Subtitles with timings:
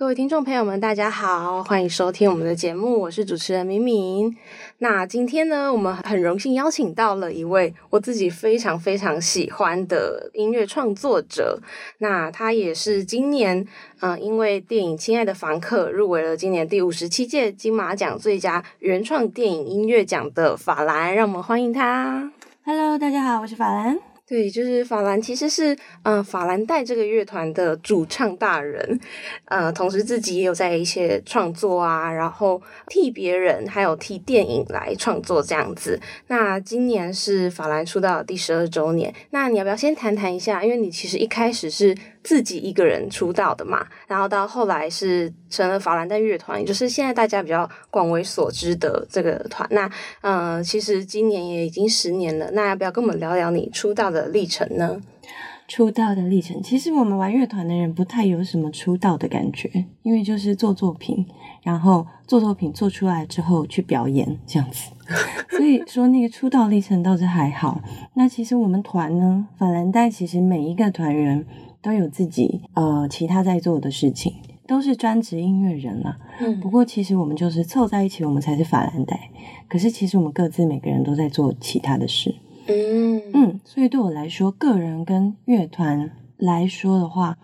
[0.00, 4.34] 各位听众朋友们，大家好，欢迎收听我们的节目，我是主持人明明。
[4.78, 11.60] 那今天呢，我们很荣幸邀请到了一位我自己非常非常喜欢的音乐创作者。
[11.98, 13.68] 那他也是今年，
[14.00, 22.32] 嗯，因为电影《亲爱的房客》入围了今年第五十七届金马奖最佳原创电影音乐奖的法兰，让我们欢迎他。
[22.64, 24.09] Hello，大家好，我是法兰。
[24.30, 29.00] 对，就是法兰，其实是嗯、法兰黛这个乐团的主唱大人，
[29.46, 35.98] 呃，同时自己也有在一些创作啊，然后替别人还有替电影来创作这样子。
[36.28, 40.62] 那今年是法兰出道第十二周年，那你要不要先谈谈一下？
[40.62, 49.66] 因为你其实一开始是自己一个人出道的嘛，然后到后来是成了法兰黛乐团，也就是现在大家比较广为所知的这个团。
[49.70, 55.00] 那呃，其实今年也已经十年了，那要不要跟我们聊聊你出道的历程呢？
[55.66, 61.24] 出道的历程，其实我们玩乐团的人不太有什么出道的感觉，因为就是做作品，
[61.62, 64.90] 然后做作品做出来之后去表演这样子。
[65.56, 67.80] 所以说那个出道历程倒是还好。
[68.14, 71.46] 那其实我们团呢，法兰黛其实每一个团员
[71.82, 74.34] 都有自己呃其他在做的事情，
[74.66, 76.18] 都是专职音乐人啦。
[76.40, 79.30] 嗯不过其实我们就是凑在一起，我们才是法兰黛。
[79.68, 82.34] 可是其实我们各自每个人都在做其他的事。
[82.66, 87.38] 嗯嗯，所以对我来说，个人跟乐团来说的话，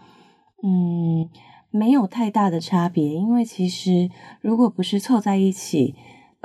[0.62, 1.28] 嗯，
[1.70, 3.14] 没有太大的差别。
[3.14, 5.94] 因为其实如果不是凑在一起，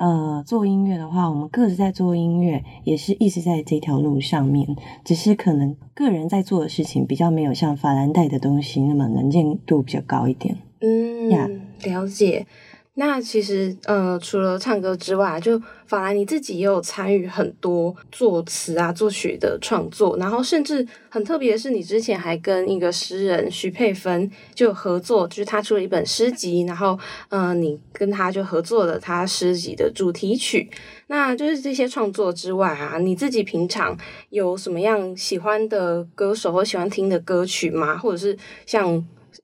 [0.01, 4.75] 呃，做音乐的话，我们各自在做音乐，也是一直在这条路上面。
[5.05, 10.57] 只是可能个人在做的事情比较没有像法兰黛的东西那么能见度比较高一点。
[10.79, 11.47] 嗯呀
[11.83, 12.47] 了解。
[12.95, 30.69] 那其实，呃，除了唱歌之外，就法兰你自己也有参与很多作词啊、作曲的创作，然后甚至很特别的是，你之前还跟一个诗人徐佩芬就合作，就是他出了一本诗集，然后，呃，你跟他就合作了他诗集的主题曲。
[31.07, 33.97] 那就是这些创作之外啊，你自己平常
[34.31, 37.97] 有什么样喜欢的歌手或喜欢听的歌曲吗？
[37.97, 39.01] 或者是像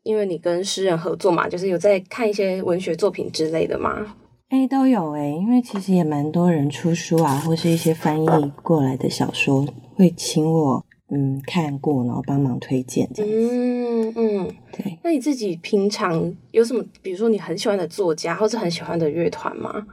[0.08, 4.16] 因为你跟诗人合作嘛，就是有在看一些文学作品之类的吗？
[4.48, 8.28] 哎，都有哎，因为其实也蛮多人出书啊，或是一些翻译
[8.64, 13.56] 过来的小说，会请我嗯看过，然后帮忙推荐这样子。
[13.58, 19.86] 嗯嗯，对，那你自己平常有什么，比如说你很喜欢的作家，或者很喜欢的乐团吗？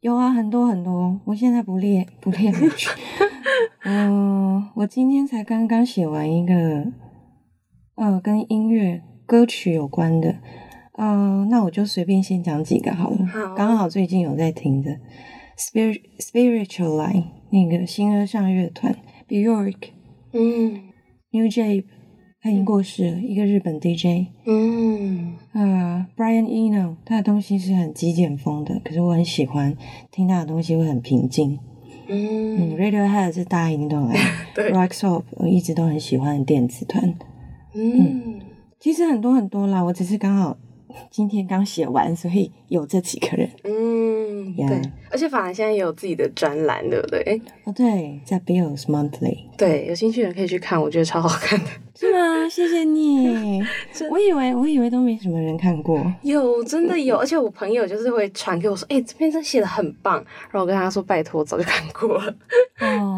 [0.00, 1.18] 有啊，很多很多。
[1.24, 2.88] 我现在不列不列回去。
[3.82, 6.86] 嗯、我今天才刚刚写完一个，
[7.96, 10.36] 呃，跟音乐歌曲有关的。
[10.98, 13.26] 嗯、那我就随便先讲几个好了。
[13.26, 14.96] 好刚好最近有在听的
[15.58, 18.96] ，Spirit Spiritual Line 那个新歌上乐团
[19.28, 19.76] ，Bjork、
[20.32, 20.84] 嗯
[21.32, 21.84] New Jape，
[22.40, 24.28] 他已经过世了，一个日本 DJ。
[24.46, 29.76] 嗯呃，Brian Eno，他的东西是很极简风的，可是我很喜欢
[30.10, 31.58] 听他的东西，会很平静。
[32.08, 34.16] 嗯嗯，Radiohead 是大家一定都很爱
[34.54, 37.14] 对，Rocksoap 我一直都很喜欢的电子团。
[37.74, 38.40] 嗯
[38.78, 40.56] 其实很多很多啦，我只是刚好
[41.10, 43.50] 今天刚写完，所以有这几个人。
[43.64, 47.40] 嗯，呀对，而且法兰现在也有自己的专栏，对不对？
[47.64, 51.66] 哦，对，在 Bills Monthly 对，有兴趣的人可以去看，我觉得超好看的。
[51.98, 52.46] 是吗？
[52.46, 53.62] 谢谢你。
[54.10, 55.98] 我以为我以为都没什么人看过。
[56.20, 60.16] 有，真的有，而且我朋友就是会传给我说，哎、这篇真写的很棒，
[60.50, 62.34] 然后我跟他说，拜托，我早就看过了。
[62.80, 63.15] 哦，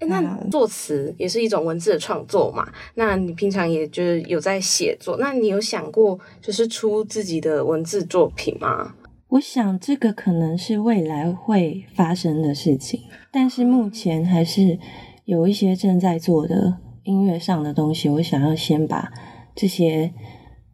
[0.00, 2.66] 哎、那作词也是一种文字的创作嘛？
[2.94, 8.94] 那你平常也就是有在写作，那你有想过就是出自己的文字作品吗？
[9.28, 14.78] 我想这个可能是未来会发生的事情，但是目前还是
[15.26, 19.12] 有一些正在做的音乐上的东西，我想要先把
[19.54, 20.12] 这些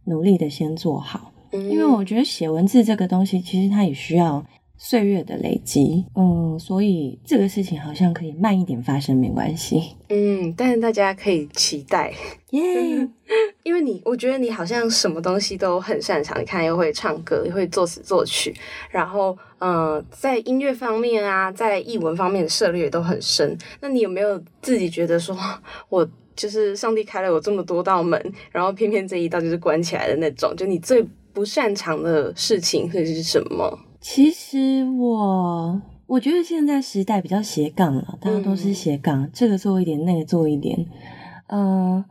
[0.04, 4.42] 努力的先做好，嗯因为我觉得写文字这个东西，其实它也需要
[4.78, 12.12] 岁月的累积，嗯，所以这个事情好像可以慢一点发生，没关系，嗯，但是大家可以期待，
[12.50, 12.60] 耶、
[13.64, 18.54] 因为你，我觉得你好像什么东西都很擅长，你看又会唱歌，又会作词作曲，
[18.90, 23.56] 然后呃，在音乐方面啊，在译文方面的涉猎都很深。
[23.80, 25.36] 那你有没有自己觉得说，
[25.88, 26.06] 我
[26.36, 28.20] 就是上帝开了我这么多道门，
[28.52, 30.54] 然后偏偏这一道就是关起来的那种？
[30.54, 31.02] 就你最
[31.32, 33.78] 不擅长的事情会是什么？
[34.08, 40.86] 其实我我觉得现在时代比较斜杠了，大家都是斜杠，这个做一点，那个做一点。
[41.48, 42.04] 呃，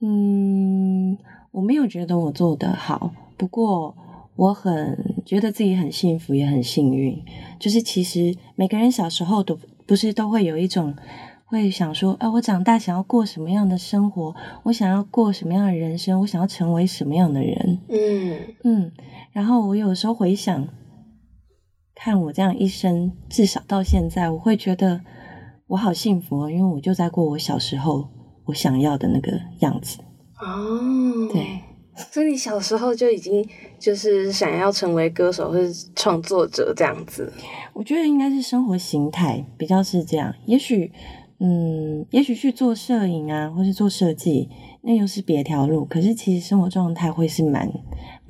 [0.00, 1.18] 嗯，
[1.52, 3.94] 我没有觉得我做得好，不过
[4.34, 7.22] 我很觉得自己很幸福，也很幸运。
[7.58, 10.96] 就是其实每个人小时候都不是都会有一种
[11.44, 14.34] 会想说，啊，我长大想要过什么样的生活？
[14.62, 16.18] 我想要过什么样的人生？
[16.22, 17.78] 我想要成为什么样的人？
[17.90, 18.92] 嗯嗯，
[19.32, 20.66] 然后我有时候回想，
[22.02, 25.02] 看我这样一生，至少到现在，我会觉得
[25.66, 28.08] 我好幸福哦，因为我就在过我小时候
[28.46, 29.98] 我想要的那个样子。
[30.40, 31.60] 哦，对，
[31.94, 33.46] 所以你小时候就已经
[33.78, 37.30] 就是想要成为歌手或是创作者这样子。
[37.74, 40.90] 我觉得应该是生活形态比较是这样，也许，
[41.38, 44.48] 嗯，也许去做摄影啊，或是做设计，
[44.80, 45.84] 那又是别条路。
[45.84, 47.70] 可是其实生活状态会是蛮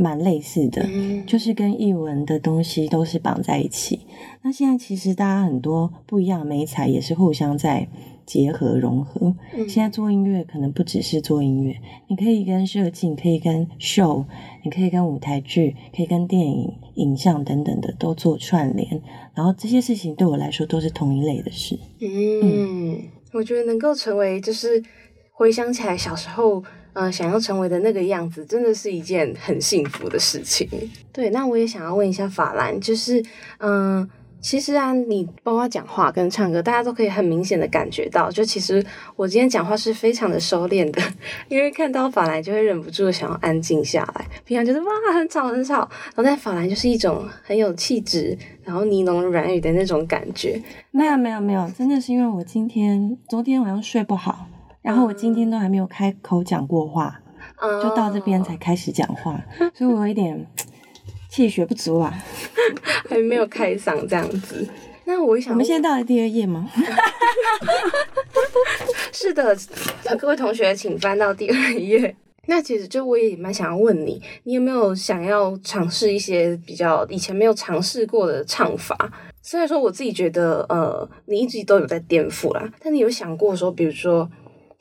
[0.00, 4.00] 蛮类似的，嗯就是跟译文的东西都是绑在一起。
[4.43, 7.87] 那现在其实大家很多不一样的美彩也是互相在
[8.25, 9.35] 结合融合。
[9.55, 11.76] 嗯现在做音乐可能不只是做音乐，
[12.08, 14.25] 你可以跟设计，你可以跟 show，，
[14.64, 19.02] 你可以跟舞台剧，可以跟电影、影像等等的都做串联。
[19.35, 21.79] 然后这些事情对我来说都是同一类的事。
[22.00, 22.99] 嗯，
[23.35, 24.82] 我觉得能够成为就是
[25.32, 26.64] 回想起来小时候。
[27.00, 30.69] 呃，想要成为的那个样子，真的是一件很幸福的事情。
[31.11, 33.25] 对，那我也想要问一下法兰，就是，
[33.56, 34.06] 嗯、
[34.38, 38.85] 其实啊，你包括讲话跟唱歌，大家都可以很明显的感觉到，就其实
[39.17, 41.00] 我今天讲话是非常的收敛的，
[41.49, 44.26] 因为看到法兰就会忍不住想要安静下来。
[44.44, 50.61] 平常就是哇很吵很吵，然后但法兰就是一种很有气质，然后呢喃软语的那种感觉。
[50.91, 54.47] 没有没有没有，真的是因为我今天昨天晚上睡不好，
[54.82, 57.21] 然后我今天都还没有开口讲过话，
[57.61, 59.38] 嗯就到这边才开始讲话，
[59.75, 60.47] 所以我有一点
[61.29, 62.15] 气血不足啊。
[63.09, 64.67] 还没有开嗓这样子。
[65.05, 66.71] 那我想我们现在到了第二页吗？
[69.12, 69.56] 是的，
[70.19, 72.15] 各位同学，请翻到第二页。
[72.47, 78.97] 那其实就我也蛮想要问你，你有没有想要尝试一些比较以前没有尝试过的唱法？
[79.43, 84.29] 虽然说我自己觉得，呃，你一直都有在颠覆啦，但你有想过说，比如说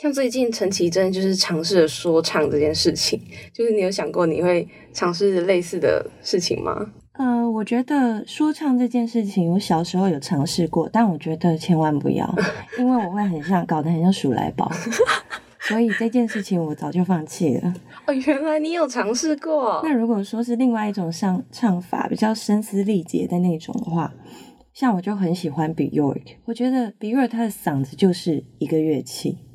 [0.02, 6.74] 像最近陈绮贞就是尝试了说唱这件事情，就是你有想过你会尝试类似的事情吗？
[7.18, 12.34] 呃，我觉得说唱这件事情，我小时候有尝试过，但我觉得千万不要，
[12.78, 14.72] 因为我会很像搞得很像鼠来宝，
[15.60, 17.74] 所以这件事情我早就放弃了。
[18.08, 19.82] 哦，原来你有尝试过。
[19.84, 24.14] 那如果说是另外一种唱唱法，比较声嘶力竭的那种的话，
[24.74, 29.49] 像我就很喜欢 Bjork，我觉得 Bjork 他的嗓子就是一个乐器，嗯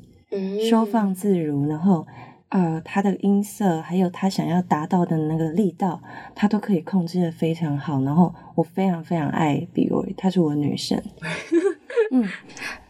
[0.69, 2.05] 收放自如，然后
[2.49, 6.01] 呃，他的音色还有他想要达到的那个力道，
[6.33, 8.01] 他都可以控制的非常好。
[8.03, 9.67] 然后我非常非常爱
[10.15, 11.01] 她是我的女神。
[12.11, 12.23] 嗯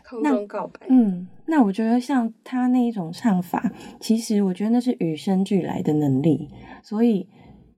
[0.07, 0.79] 空中告白。
[0.89, 6.49] 嗯，那我觉得像他那一种唱法，其实我觉得那是与生俱来的能力，
[6.83, 7.27] 所以。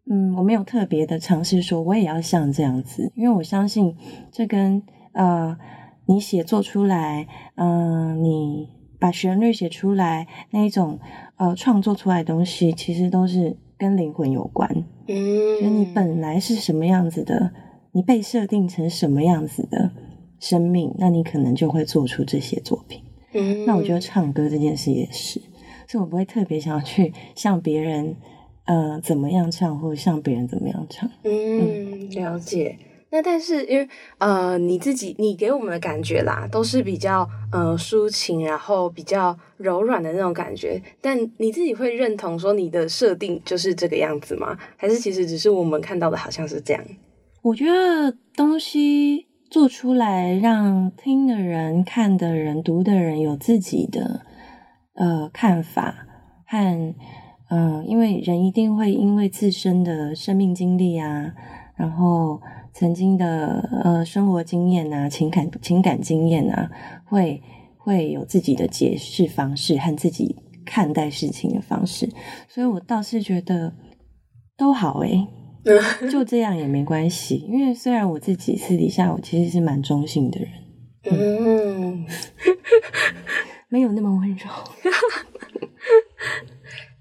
[0.10, 3.94] 嗯，我没有特别的尝试说我也要像这样子，因为我相信
[4.32, 4.82] 这跟
[5.12, 5.58] 呃
[6.06, 11.00] 你写作出来，嗯、你把旋律写出来那一种
[11.36, 14.70] 呃创作出来的东西，其实都是跟灵魂有关。
[15.08, 17.52] 嗯，就你本来是什么样子的，
[17.92, 19.92] 你被设定成什么样子的
[20.40, 23.02] 生命，那你可能就会做出这些作品。
[23.34, 25.40] 嗯，那我觉得唱歌这件事也是，
[25.88, 28.16] 所以我不会特别想要去向别人
[28.66, 31.10] 呃怎么样唱，或者向别人怎么样唱。
[31.24, 32.78] 嗯，了解。
[33.10, 33.88] 那但是因为
[34.18, 40.82] 呃你自己你给我们的感觉啦，都是比较呃抒情，然后比较柔软的那种感觉。
[41.02, 44.58] 但你自己会认同说你的设定就是这个样子吗？
[44.76, 46.84] 还是其实只是我们看到的好像是这样？
[47.44, 54.26] 我觉得东西做出来，让听的人、看的人、读的人有自己的
[54.96, 56.06] 呃看法
[56.46, 56.58] 和
[57.50, 61.34] 嗯、呃因为人一定会因为自身的生命经历啊，
[61.78, 62.42] 然后
[62.78, 66.70] 曾经的呃生活经验啊、情感情感经验啊，
[67.06, 67.42] 会
[67.76, 72.08] 会有自己的解释方式和自己看待事情的方式，
[72.48, 73.74] 所以我倒是觉得
[74.56, 75.28] 都好诶、
[76.12, 80.50] 就这样也没关系，因为虽然我自己私底下我其实是蛮中性的人，
[81.10, 82.06] 嗯，
[83.70, 84.46] 没有那么温柔。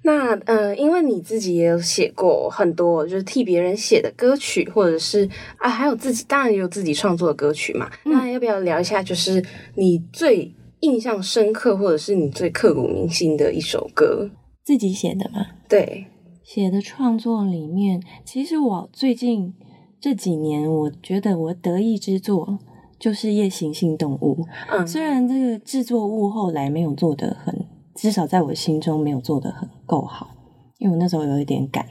[0.06, 7.90] 那呃，因为你自己也有写过很多，就是替别人写的歌曲，或者是啊，还有自己当然也有自己创作的歌曲嘛。
[8.04, 9.44] 那要不要聊一下，就是
[9.75, 14.30] 你最印象深刻，或者是你最刻骨铭心的一首歌？
[14.64, 16.06] 自己写的吗，对，
[16.44, 19.54] 写的创作里面，其实我最近
[20.00, 22.60] 这几年，我觉得我得意之作
[22.96, 24.44] 就是《夜行性动物》。
[24.70, 30.36] 嗯，虽然这个制作物后来没有做得很，至少在我心中没有做的很够好，
[30.78, 31.84] 因为我那时候有一点赶。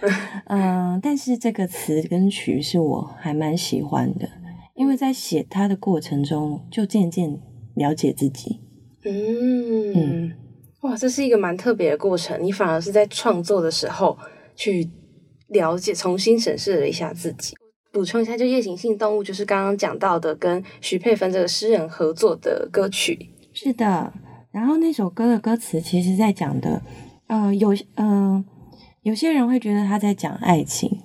[0.46, 4.28] 嗯、但是这个词跟曲是我还蛮喜欢的，
[4.74, 7.40] 因为在写它的过程中，就渐渐
[7.74, 8.60] 了解自己。
[9.04, 10.32] 嗯，
[10.82, 12.40] 哇，这是一个蛮特别的过程。
[12.40, 14.16] 你反而是在创作的时候
[14.54, 14.88] 去
[15.48, 17.56] 了解、重新审视了一下自己。
[17.90, 23.30] 补充一下，就夜行性动物就是刚刚讲到的，跟徐佩芬这个诗人合作的歌曲。
[23.52, 24.12] 是的，
[24.58, 26.82] 然后那首歌的歌词其实在讲的，
[27.28, 28.44] 呃，有呃，
[29.02, 30.98] 有些人会觉得他在讲爱情，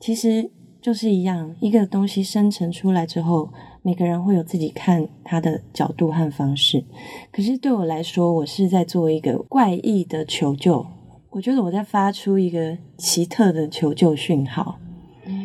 [0.00, 3.50] 其实就是一样，一个东西生成出来之后。
[3.86, 6.82] 每个人会有自己看他的角度和方式，
[7.30, 10.86] 可是对我来说，我是在做一个怪异的求救。
[11.28, 14.78] 我觉得我在发出一个奇特的求救讯号，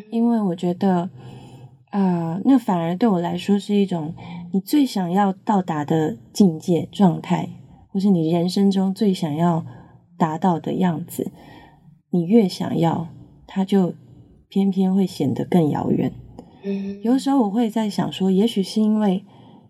[0.10, 1.10] 因为我觉得，
[1.90, 4.14] 啊，那反而对我来说是一种
[4.52, 7.50] 你最想要到达的境界状态，
[7.88, 9.66] 或是你人生中最想要
[10.18, 11.32] 达到的样子。
[12.12, 13.08] 你越想要，
[13.48, 13.94] 它就
[14.50, 16.12] 偏偏会显得更遥远。
[17.04, 19.24] 有的时候我会在想说，也许是因为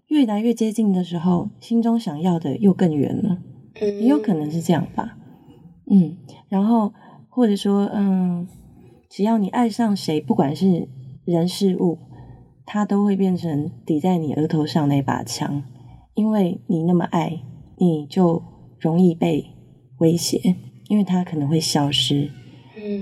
[0.07, 3.37] 越来越接近的时候，心中想要的又更远了，
[3.79, 5.17] 也有可能是这样吧。
[5.89, 6.17] 嗯，
[6.49, 6.93] 然后
[7.29, 8.47] 或者说，嗯，
[9.09, 10.89] 只要你爱上谁，不管是
[11.25, 11.97] 人事物，
[12.71, 15.63] 它都会变成抵在你额头上那把枪，
[16.13, 17.41] 因为你那么爱，
[17.77, 18.43] 你就
[18.79, 19.47] 容易被
[19.97, 20.55] 威胁，
[20.87, 22.29] 因为它可能会消失，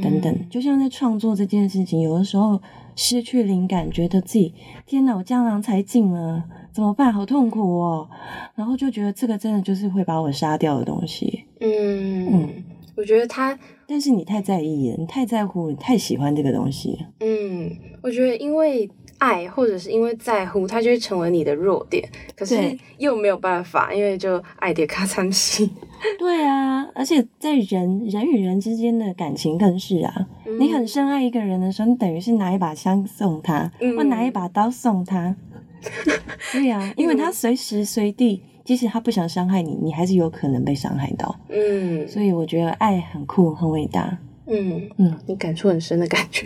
[0.02, 0.50] 等等。
[0.50, 2.62] 就像在创作这件事情，有的时候。
[3.00, 4.56] 失去灵感，觉得自己
[4.88, 7.14] 天哪，我江郎才尽了，怎么办？
[7.14, 8.10] 好痛苦哦！
[8.56, 11.44] 然后就觉得这个真的就是会把我杀掉的东西。
[11.60, 12.50] 嗯嗯，
[12.96, 13.56] 我觉得他，
[13.88, 16.98] 但是你太在意了，你太在乎，你太喜欢这个东西。
[17.20, 17.70] 嗯，
[18.02, 18.90] 我觉得因为。
[19.18, 22.08] 爱或者是因为在乎，它就会成为你的弱点。
[22.36, 22.56] 可是
[22.98, 25.70] 又没有办法，因为就爱叠卡参戏。
[26.20, 30.28] 对啊，而且在人人与人之间的感情更是啊。
[30.60, 35.36] 你很深爱一个人的时候，你等于是拿一把枪送他，或拿一把刀送他。
[36.54, 41.40] 对啊，因为他随时随地，即使他不想伤害你，你还是有可能被伤害到。
[41.50, 44.18] 嗯，所以我觉得爱很酷，很伟大。
[44.50, 46.46] 嗯嗯，你感触很深的感觉，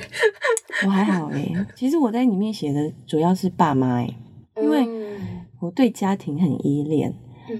[0.85, 1.53] 我还好诶。
[1.75, 4.15] 其实我在里面写的主要是爸妈诶，
[4.61, 4.87] 因为
[5.59, 7.13] 我对家庭很依恋。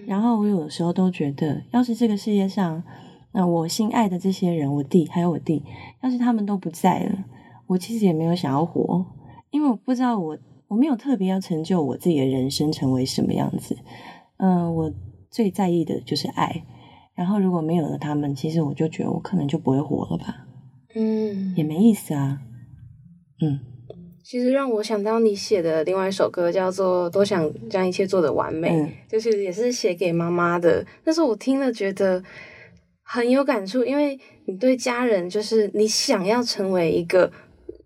[0.07, 2.81] 然后我有的时候都觉得，要是这个世界上，
[3.33, 5.63] 那我心爱的这些人，我弟还有我弟，
[6.01, 7.25] 要是他们都不在了，
[7.67, 9.05] 我其实也没有想要活，
[9.49, 10.37] 因为我不知道我
[10.69, 13.77] 我没有特别要成就我自己的人生成为什么样子。
[14.37, 14.93] 嗯，我
[15.29, 16.63] 最在意的就是爱。
[17.13, 20.47] 然后如果没有了他们，其实我就觉得我可能就不会活了吧，
[20.95, 22.41] 嗯，也没意思啊，
[23.41, 23.59] 嗯。
[24.23, 28.69] 其实让我想到你写的另外一首歌叫做《多想将一切做得完美》，
[29.09, 30.85] 就是也是写给妈妈的。
[31.03, 32.23] 但是我听了觉得
[33.03, 37.29] 很有感触，因为你对家人就是你想要成为一个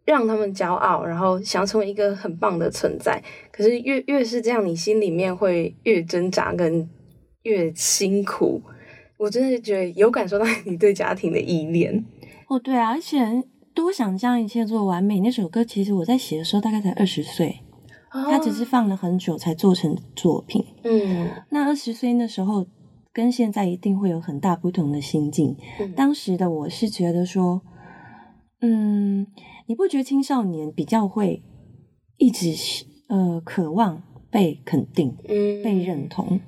[0.06, 3.24] 让他们骄傲，然后想要成为一个很棒的存在。
[3.52, 6.88] 可是越越是这样，你心里面会越挣扎，跟
[7.44, 8.62] 越辛苦。
[9.18, 12.06] 我真的觉得有感受到你对家庭的依恋
[12.50, 13.18] 哦，对啊，而且
[13.76, 17.62] 多想将一切做完美那首歌，其实我在写的时候大概才二十岁，
[18.10, 20.66] 他只是放了很久才做成作品。
[20.84, 22.66] 嗯，那二十岁那时候
[23.12, 25.58] 跟现在一定会有很大不同的心境。
[25.96, 27.62] 当时的我是觉得说，
[28.62, 29.28] 嗯，
[29.68, 31.44] 你不觉得青少年比较会
[32.18, 32.54] 一直
[33.10, 34.02] 呃渴望
[34.32, 36.40] 被肯定、被认同？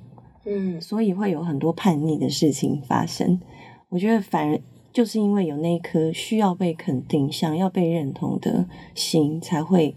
[0.46, 3.38] 嗯，所以会有很多叛逆的事情发生。
[3.90, 4.58] 我觉得反而
[4.98, 9.96] 就是因为有那一颗需要被肯定、想要被认同的心，才会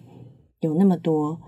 [0.59, 1.39] 有那么多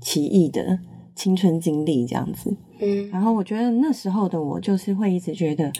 [0.00, 0.78] 奇异的
[1.16, 2.56] 青春经历这样子。
[2.78, 5.72] 嗯，然后我觉得那时候的我就是会一直觉得，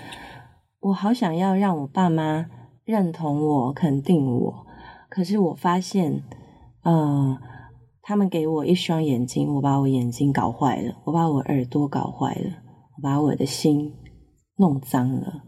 [0.81, 2.47] 我好想要让我爸妈
[2.85, 4.67] 认同我、肯定我。
[5.09, 6.25] 可是我发现，
[6.83, 7.39] 呃。
[8.07, 12.51] 他们给我一双眼睛，我把我眼睛搞坏了；我把我耳朵搞坏了；
[12.97, 13.95] 我把我的心
[14.57, 15.43] 弄脏了。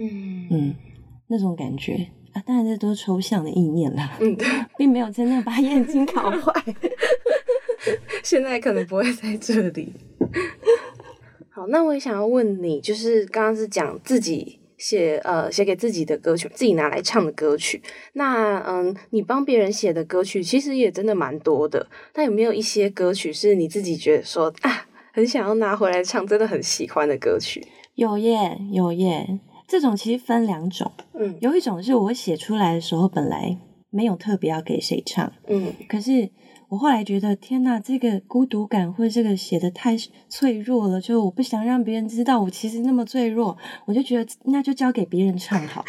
[0.00, 0.74] 嗯嗯，
[1.30, 4.18] 那种感觉啊，当然这都是抽象的意念啦。
[4.20, 4.46] 嗯，对
[4.76, 6.52] 并没有真的把眼睛搞坏。
[8.22, 9.92] 现在可能不会在这里。
[11.48, 14.58] 好，那我也想要问你，就是刚刚是讲自己。
[14.80, 17.82] 写呃写给自己的歌曲，自己拿来唱的歌曲。
[18.14, 21.86] 那嗯，你帮别人写的歌曲其实也真的蛮多的。
[22.14, 27.62] 那有没有一些歌曲是你自己觉得说啊，很想要拿回来唱，真的很喜欢的歌曲？
[27.94, 29.38] 有耶，有耶。
[29.70, 33.56] 这种其实分两种，嗯，有一种是我写出来的时候本来
[33.88, 36.30] 没有特别要给谁唱，嗯，可是。
[36.70, 39.96] 我后来觉得，天呐，这个孤独感或者这个写的太
[40.28, 45.88] 脆弱了，就我不想让别人知道我其实那么脆弱，我就觉得那就交给别人唱好了。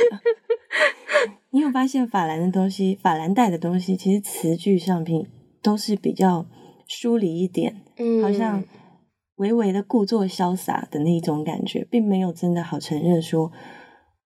[1.53, 5.27] 你有发现法兰的东西，法兰带的东西，其实词句上品
[5.61, 6.47] 都是比较
[6.87, 8.63] 疏离一点，嗯，好像
[9.35, 13.51] 微微的故作潇洒的那一种感觉，并没有真的好承认说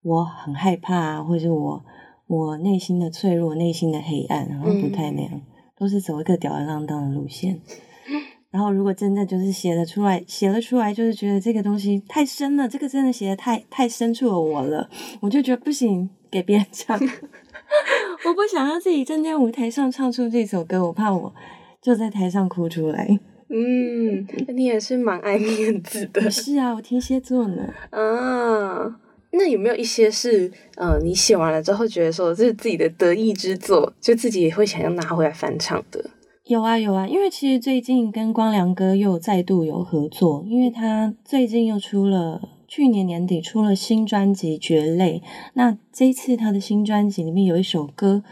[0.02, 1.84] 我很害怕，或者我
[2.26, 5.40] 我内心的脆弱、内心的黑暗，然后不太那样，
[5.76, 7.60] 都是走一个吊儿郎当的路线。
[8.50, 14.88] 然后如果真的就是写了出来，写了出来，就是觉得这个东西太深了，这个真的写的太太深处了我了，
[15.20, 16.98] 我就觉得不行，给别人唱。
[18.24, 21.34] 我不想要自己站在舞台上唱出这首歌，我怕我
[21.82, 23.18] 就在台上哭出来。
[23.48, 26.28] 嗯，你也是蛮爱面子的。
[26.30, 27.62] 是啊，我天蝎座呢。
[27.90, 28.98] 啊，
[29.32, 36.10] 那有没有一些是呃，你写完了之后觉得说这是自己的得意之作，就自己也会想要拿回来翻唱的？
[36.44, 45.22] 有啊有啊，因为其实最近跟光良哥又再度有合作，因为他最近又出了去年年底出了新专辑《绝类》，
[45.54, 48.22] 那这一次他的新专辑里面有一首歌《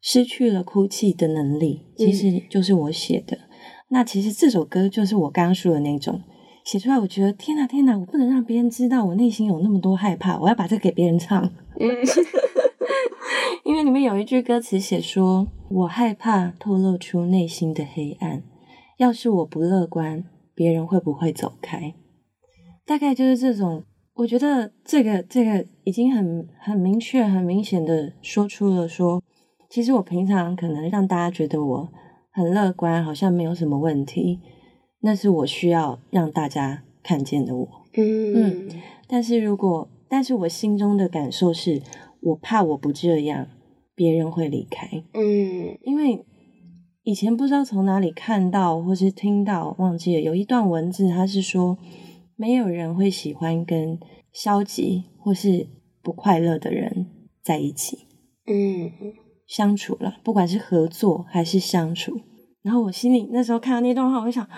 [0.00, 3.38] 失去了哭泣的能力》，其实就是我写的。
[3.88, 6.20] 那其实这首歌就是我刚刚说的那种，
[6.64, 11.50] 写出来我觉得天哪天哪，我不能让别人知道我内心有那么多害怕，我要把这给别人唱。
[13.64, 18.42] 因为里面有一句歌词写说：“我害怕透露出内心的黑暗，
[18.98, 20.24] 要是我不乐观，
[20.54, 21.94] 别人会不会走开？”
[22.86, 23.84] 大概就是这种。
[24.16, 29.20] 我觉得这个这个已经很很明确、很明显的说出了说，
[29.68, 31.88] 其实我平常可能让大家觉得我
[32.34, 34.40] 很乐观，好像没有什么问题，
[35.00, 37.68] 那是我需要让大家看见的我。
[37.96, 38.68] 嗯，
[39.08, 41.80] 但是如果但是我心中的感受是。
[42.26, 43.48] 我怕我不这样，
[43.94, 44.88] 别人会离开。
[45.12, 46.24] 嗯，因为
[47.02, 51.76] 以前不知道从哪里看到或是听到，忘记了有一段文字，他是说
[52.34, 54.00] 没有人会喜欢跟
[54.32, 55.66] 消极或是
[56.02, 57.08] 不快乐的人
[57.42, 58.06] 在一起。
[58.46, 58.90] 嗯，
[59.46, 62.20] 相处了，不管是合作还是相处。
[62.62, 64.48] 然后我心里那时候看到那段话，我就想，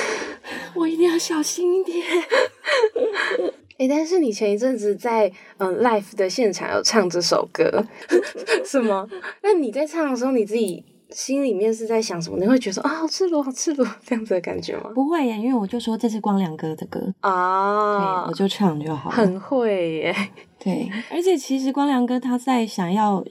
[0.76, 2.04] 我一定要小心一点。
[3.78, 7.82] 哎，但是你前一阵子在嗯 life 的现场有唱这首歌，
[8.62, 9.08] 是吗？
[9.42, 12.38] 那你在唱的时候，你自己心里面是在想什么？
[12.38, 14.90] 你会觉得说啊，好赤裸，好赤裸这样子的感觉吗？
[14.94, 19.08] 不会耶，因为我就说这是光良哥的歌啊，我就唱就好。
[19.08, 20.14] 很会耶，
[20.62, 23.24] 对，而且其实光良哥他在想要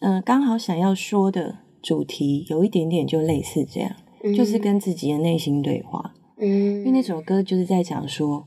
[0.00, 3.94] 嗯刚好想要说的主题有一点点就类似这样，
[4.36, 6.14] 就是跟自己的内心对话。
[6.38, 8.46] 嗯，因为那首歌就是在讲说。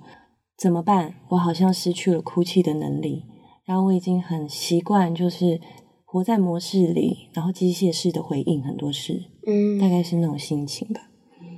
[0.62, 1.16] 怎么办？
[1.30, 3.24] 我好像失去了哭泣的能力，
[3.64, 5.62] 然后我已经很习惯，就是
[6.04, 11.10] 活在模式里，然后机械式的回应很多事，嗯，大概是那种心情吧。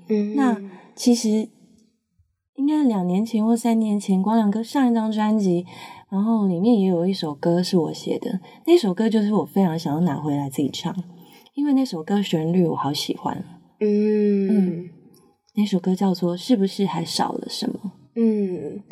[0.08, 0.56] 嗯，那
[0.96, 1.50] 其实
[2.58, 5.66] 应该两年前或三年前，光良哥上一张专辑，
[6.12, 10.94] 然后里面也有一首歌是我写的，那首歌就是我非常想要拿回来自己唱，
[11.54, 13.42] 因为那首歌旋律我好喜欢。
[13.80, 14.90] 嗯嗯，
[15.56, 17.80] 那首歌叫做《是不是还少了什么》。
[18.16, 18.84] 嗯，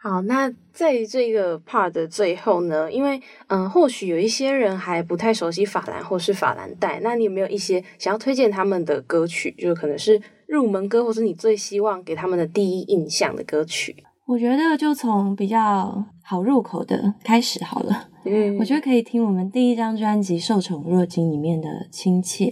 [0.00, 9.50] 好，那在这个 part 的最后呢，因为嗯，或许有一些人还不太熟悉法兰或是法兰黛，那你有没有一些想要推荐他们的歌曲？
[9.58, 13.96] 就可能是入门歌，或是你最希望给他们的第一印象的歌曲？
[14.30, 18.08] 我觉得就从比较好入口的开始好了。
[18.24, 22.44] 嗯，我觉得可以听我们第一张专辑《受宠若惊》里面的《亲切》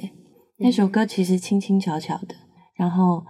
[0.57, 2.35] 那首歌，其实轻轻巧巧的，
[2.75, 3.23] 然后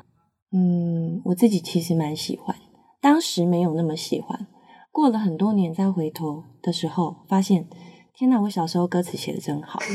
[0.53, 2.57] 嗯，我自己其实蛮喜欢。
[3.03, 4.47] 当时没有那么喜欢，
[4.91, 7.69] 过了很多年再回头的时候，发现
[8.15, 9.79] 天哪，我小时候歌词写的真好。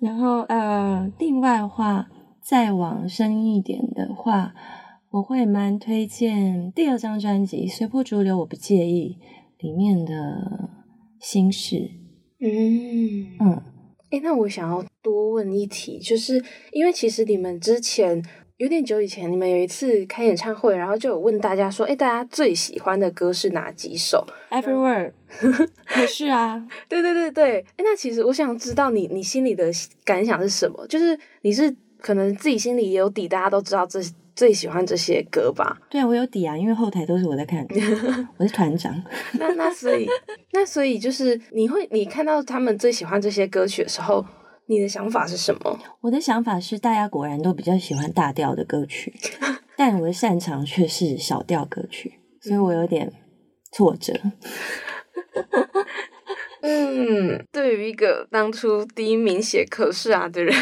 [0.00, 2.08] 然后呃，另外的话
[2.42, 4.52] 再往深一点的话，
[5.10, 9.18] 我会蛮推荐第二张专辑《随波逐流》，我不介意
[9.58, 10.68] 里面的
[11.20, 11.90] 心事。
[12.40, 13.62] 嗯嗯，
[14.10, 18.22] 哎，那我想要多问一题，就是因为其实你们之前。
[18.58, 25.10] 有点久以前，你们有一次开演唱会，然后就有问大家说：“哎，大家最喜欢的歌是哪几首？”Everywhere，
[25.98, 27.58] 也是啊，对对对对。
[27.76, 29.72] 哎，那其实我想知道你你心里的
[30.04, 30.86] 感想是什么？
[30.86, 34.00] 就是你是可能自己心里也有底，大家都知道这
[34.34, 35.78] 最喜欢这些歌吧？
[35.88, 37.66] 对，我有底啊，因为后台都是我在看，
[38.36, 38.94] 我是团长。
[39.38, 40.06] 那那所以
[40.52, 44.24] 那所以就是你会你看到他们最喜欢这些歌曲的时候。
[44.66, 45.78] 你的想法是什么？
[46.00, 49.12] 我的想法是，大家果然都比较喜欢大调的歌曲，
[49.76, 53.12] 但我的擅长却是小调歌曲，所以我有点
[53.72, 54.14] 挫折。
[56.62, 60.54] 嗯，对于一个当初第一名写可是啊的人，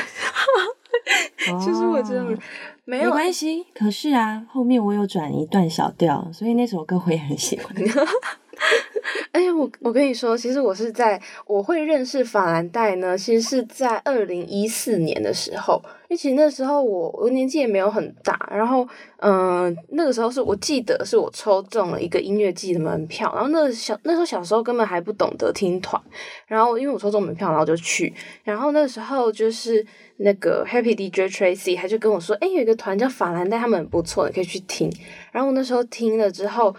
[1.60, 2.38] 其实我真的
[2.84, 3.66] 没有关系。
[3.74, 7.74] 可是啊，后面我有转一段小调，所以那首歌我也很喜欢。
[9.32, 18.84] 哎呀，我我跟你说，其实我是在我会认识法兰黛呢，其实是在二零一四年的时候，因为其实那时候我我年纪也没有很大，然后
[19.18, 26.02] 嗯，那个时候是我记得是我抽中了一个音乐季的门票，然后那小那时候小时候根本还不懂得听团，
[26.48, 34.92] 然后因为我抽中门票，然后就去，然后那时候就是那个 Happy DJ Tracy 他就跟我说，哎，有一个团叫法兰黛，他们很不错，你可以去听。
[35.30, 36.74] 然后我那时候听了之后。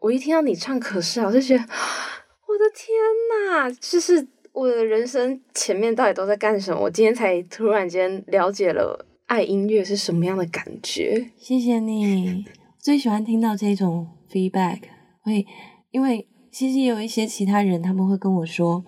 [0.00, 1.64] 我一听到你唱，可是我就觉得，
[2.46, 2.94] 我的天
[3.30, 4.20] 呐，就是
[4.54, 6.82] 我的人生前面到底都在干什么？
[6.82, 11.30] 我今天才突然间了解了爱音乐是什么样的感觉。
[11.36, 12.44] 谢谢你，
[12.78, 14.78] 最喜欢听到这种 feedback，
[15.22, 15.44] 会
[15.90, 18.84] 因为其实有一些其他人他们会跟我说，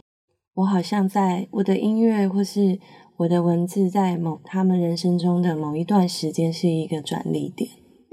[0.54, 2.78] 我好像在我的音乐或是
[3.16, 7.68] 我的文字在某他们人生中的某一段时间是一个转捩点，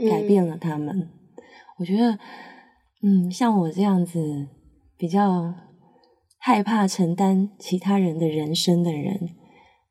[0.10, 1.08] 改变了他们。
[1.78, 2.18] 我觉得。
[3.06, 4.48] 嗯，像我这样子
[4.96, 5.54] 比较
[6.45, 9.29] 害怕承担其他人的人生的人，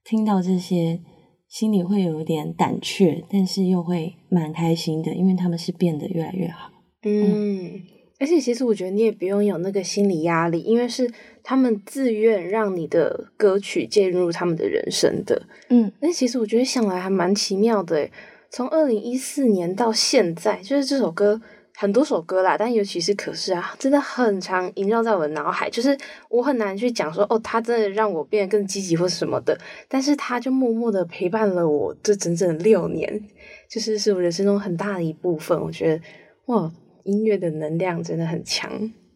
[0.04, 1.00] 听到这些
[1.48, 6.70] 心里会有点胆怯，但是又会蛮开心的，因为他们是变得越来越好。
[7.04, 7.80] 嗯，
[8.20, 11.10] 而且其实我觉得你也不用有那个心理压力，因为是
[11.42, 15.46] 他们自愿让你的歌曲介入他们的人生的。
[15.70, 18.10] 嗯，那其实我觉得想来还蛮奇妙的，
[18.50, 21.40] 从二零一四年到现在，就是这首歌。
[21.74, 25.68] 很多首歌啦，但尤其是可是啊，真的很常萦绕在我的脑海。
[25.70, 25.96] 就是
[26.28, 29.58] 我很难去讲说，哦，它真的让我变得更积极或什么的。
[29.88, 33.22] 但是它就默默的陪伴了我这整整六年，
[33.68, 35.58] 就是是我人生中很大的一部分。
[35.60, 36.02] 我觉得
[36.46, 36.70] 哇，
[37.04, 38.70] 音乐的能量真的很强。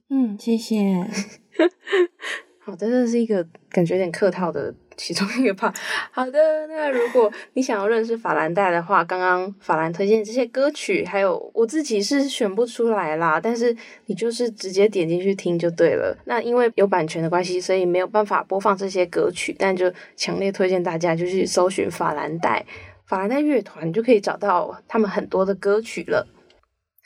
[0.09, 1.07] 嗯，谢谢。
[2.65, 4.75] 好，真的是一个感觉有点客套的。
[4.97, 5.73] 其中一个怕
[6.11, 16.17] 好的，那如果你想要认识法兰黛的话，刚刚法兰推荐这些歌曲，还有我自己是选不出来啦，但是你就是直接点进去听就对了。
[16.25, 22.65] 那因为有版权的关系，所以没有办法播放这些歌曲，但就强烈推荐大家就去搜寻法兰黛，
[23.05, 26.27] 法兰黛乐团就可以找到他们很多的歌曲了。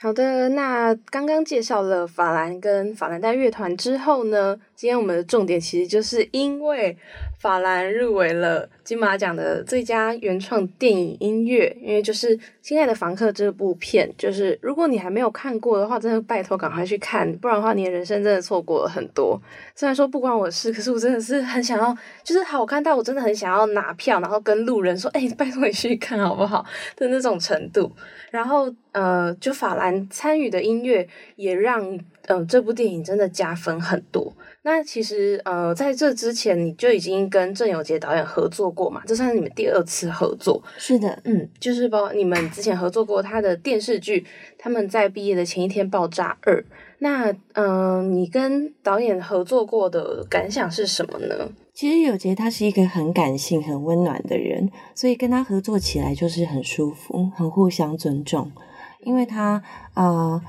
[0.02, 6.96] 好的，那刚刚介绍了法兰跟法兰黛乐团之后呢，今天我们的重点其实就是因为
[7.38, 19.38] 法兰入围了金马奖的最佳原创电影音乐，因为就是《亲爱的房客》这部片，就是如果你还没有看过的话，真的拜托赶快去看，不然的话你的人生真的错过了很多。
[19.74, 26.64] 虽然说不关我事，可是我真的是很想要，就是好看到我真的很想要拿票，然后跟路人说：“哎，拜托你去看好不好？”
[26.96, 27.92] 的那种程度。
[28.30, 34.33] 然后，呃，就法兰参与的音乐也让，嗯，这部电影真的加分很多。
[34.62, 39.03] 那其实，呃，在这之前你就已经跟郑有杰导演合作过嘛？
[39.07, 40.62] 这算是你们第二次合作。
[40.76, 44.20] 是的，嗯，就是包括你们之前合作过他的电视剧
[44.59, 46.61] 《他们在毕业的前一天爆炸二》。
[46.98, 51.48] 那，嗯，你跟导演合作过的感想是什么呢？
[51.72, 58.53] 其实有杰他是一个很感性、很温暖的人，所以跟他合作起来就是很舒服、很互相尊重。
[59.02, 59.62] 因为他
[59.94, 60.40] 呃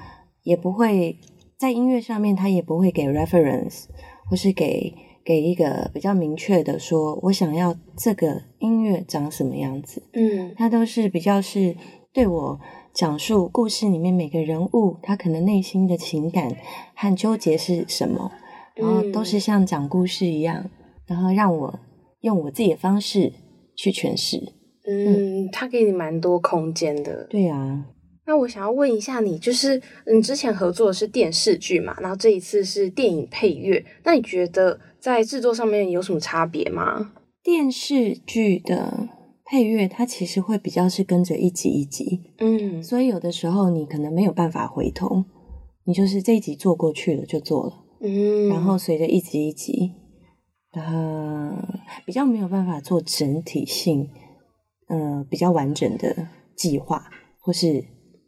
[0.44, 1.18] 也不会
[1.58, 3.86] 在音乐上面，他也不会给 reference，
[4.30, 10.04] 或是给给一个比较明确的说，我想要这个音乐长什么样子。
[10.14, 11.76] 嗯，他都是比较是
[12.12, 12.60] 对我
[12.94, 16.56] 讲述故事里面每个人物他可能内心的情感
[16.96, 18.32] 和纠结是什么，
[18.76, 20.70] 然后都是像讲故事一样。
[21.08, 21.80] 然后让我
[22.22, 23.34] 用我自己的方式
[23.76, 24.54] 去诠释。
[24.88, 27.28] 嗯，他给你蛮多空间的。
[27.30, 27.86] 对啊。
[28.32, 31.94] 那我想要问一下你，就是嗯之前合作的是电视剧嘛？
[32.00, 37.12] 然后这一次是电影配乐，那你觉得在制作上面有什么差别吗？
[37.44, 39.10] 电视剧的
[39.44, 45.26] 配乐，它其实会比较是跟着一集一集，嗯，所以有的时候你可能没有办法回头，
[45.84, 49.91] 你就是这一集做过去了就做了，嗯，然后随着一集一集。
[50.72, 51.67] 呃，
[52.06, 54.10] 比较没有办法做整体性，
[54.88, 57.10] 呃，比较完整的计划
[57.41, 57.84] 或是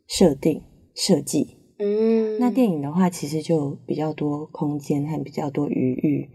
[0.08, 0.62] 设定
[0.96, 1.58] 设计。
[1.80, 6.30] 嗯，那电影的话，其实就比较多空间和比较多余裕。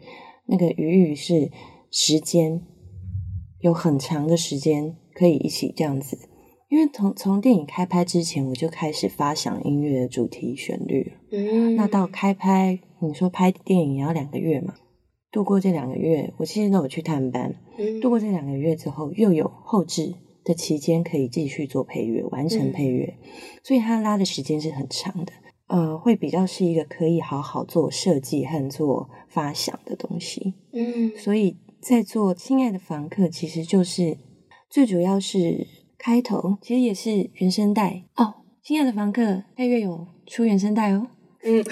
[0.47, 1.51] 那个余裕是
[1.91, 2.63] 时间，
[3.61, 6.19] 有很长的时间可以一起这样子。
[6.69, 14.75] 因为从从电影开拍之前，我就开始发想音乐的主题旋律嗯，那到开拍，你说拍电影也要两个月嘛？
[15.31, 17.55] 度过这两个月，我其实都有去探班。
[18.03, 20.15] 度过这两个月之后，又有后置
[20.49, 23.19] 的期间可以继续做配乐，完成配乐，
[23.63, 25.33] 所以它拉的时间是很长的。
[25.67, 30.55] 呃，会比较是一个可以好好做设计和做发想的东西。
[30.73, 34.17] 嗯，所以在做《亲爱的房客》，其实就是
[34.71, 35.67] 最主要是
[35.99, 38.25] 开头，其实也是原声带哦。
[38.67, 39.23] 《亲爱的房客》
[39.55, 41.09] 配乐有出原声带哦。
[41.43, 41.63] 嗯，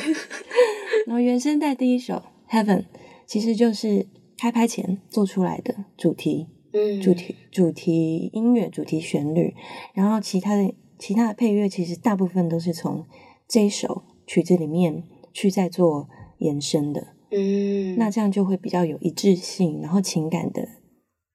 [1.09, 2.83] 然后原声带第一首《Heaven》
[3.27, 9.55] 其实就是开拍前做出来的主题，嗯，主题主题音乐、主题旋律，
[9.95, 13.07] 然后其他的其他的配乐其实大部分都是从
[13.49, 16.09] 这一首曲子里面去再做
[16.39, 17.15] 延伸的。
[17.31, 20.69] 嗯，那这样就会比较有一致性，然后情感的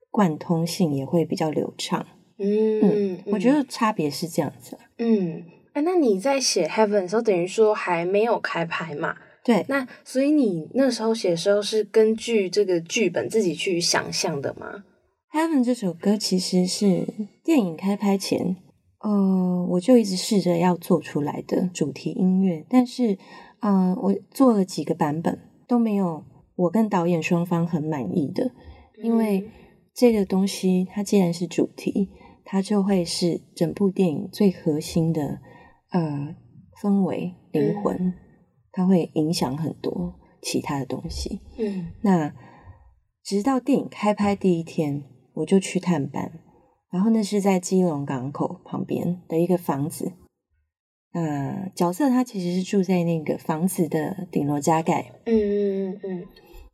[0.10, 2.06] 贯通性也会比较流畅。
[2.38, 4.77] 嗯，我觉得差别是这样子。
[4.97, 9.15] 嗯，哎，那你在写《Heaven》的时候，等于说还没有开拍嘛？
[9.43, 14.67] 对，那所以你那时候写的时候是根据这个剧本自己去想象的吗？
[15.32, 17.08] 《Heaven》这首歌其实是
[17.41, 18.58] 电影开拍前，
[19.00, 23.17] 呃，我就一直试着要做出来的主题音乐，但是，
[23.62, 25.39] 呃，我做了几个版本
[25.70, 26.26] 都没有
[26.58, 28.52] 我跟导演双方很满意的，
[29.02, 29.50] 因为
[29.94, 32.10] 这个东西它既然是主题，
[32.44, 35.39] 它就会是整部电影最核心的
[35.91, 36.36] 呃
[36.84, 38.13] 氛围灵魂，
[38.74, 41.39] 它会影响很多其他的东西。
[41.58, 42.34] 嗯那
[43.24, 45.04] 直到电影开拍第一天，
[45.41, 46.32] 我就去探班，
[46.89, 50.13] 然后那是在基隆港口旁边的一个房子。
[51.13, 55.12] 呃，角色他其实是住在那个房子的顶楼加盖。
[55.25, 56.27] 嗯嗯嗯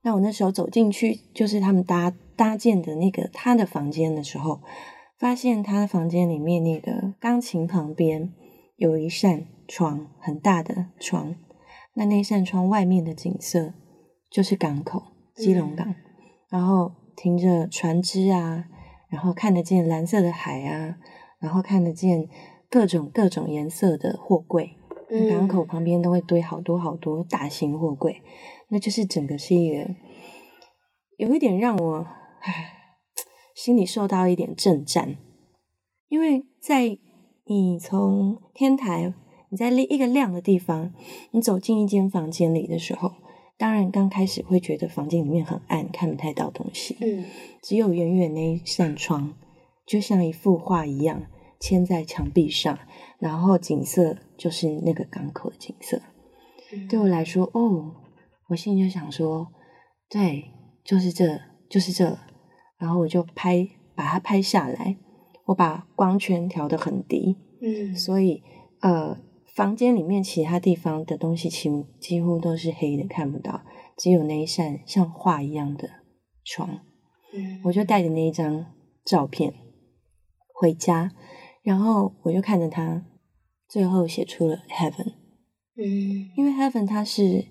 [0.04, 4.62] 那我那时候走进去，就是他们搭搭建的那个他的房间的时候，
[5.18, 8.32] 发现他的房间里面那个钢琴旁边
[8.76, 11.36] 有一扇窗，很大的窗。
[11.96, 13.74] 那那扇窗外面的景色
[14.30, 15.02] 就是港口，
[15.36, 15.96] 基隆港，
[16.50, 18.64] 然后停着船只啊，
[19.10, 20.98] 然后看得见蓝色的海啊，
[21.40, 22.30] 然后看得见
[22.70, 24.78] 各种各种颜色的货柜。
[25.10, 28.22] 嗯港口旁边都会堆好多好多大型货柜，
[28.68, 29.96] 那就是整个是一个
[31.16, 32.06] 有一点让我
[32.42, 32.74] 唉
[33.56, 35.16] 心里受到一点震颤，
[36.10, 36.98] 因为在
[37.46, 39.14] 你从天台
[39.50, 40.94] 你在一个亮的地方，
[41.32, 43.14] 你走进一间房间里的时候，
[43.58, 47.26] 当然刚开始会觉得房间里面很暗，看不太到东西，嗯
[47.62, 49.34] 只有远远那一扇窗，
[49.86, 51.24] 就像一幅画一样
[51.60, 52.78] 嵌在墙壁上，
[53.20, 56.02] 然后景色就是那个港口的景色。
[56.72, 57.96] 嗯，对我来说，哦，
[58.50, 59.48] 我心里就想说，
[60.10, 60.46] 对，
[60.84, 61.40] 就是这，
[61.70, 62.18] 就是这，
[62.78, 64.98] 然后我就拍，把它拍下来。
[65.46, 68.44] 我把光圈调得很低，嗯所以
[68.82, 69.18] 呃，
[69.58, 73.64] 房间里面其他地方的东西几乎几乎都是黑的，看不到，
[73.98, 75.90] 只有那一扇像画一样的
[76.46, 76.82] 窗。
[77.34, 78.68] 嗯我就带着那一张
[79.04, 79.52] 照片
[80.54, 81.12] 回家，
[81.64, 83.04] 然后我就看着它，
[83.68, 85.14] 最后写出了 heaven。
[85.76, 87.46] 嗯因为 heaven 它是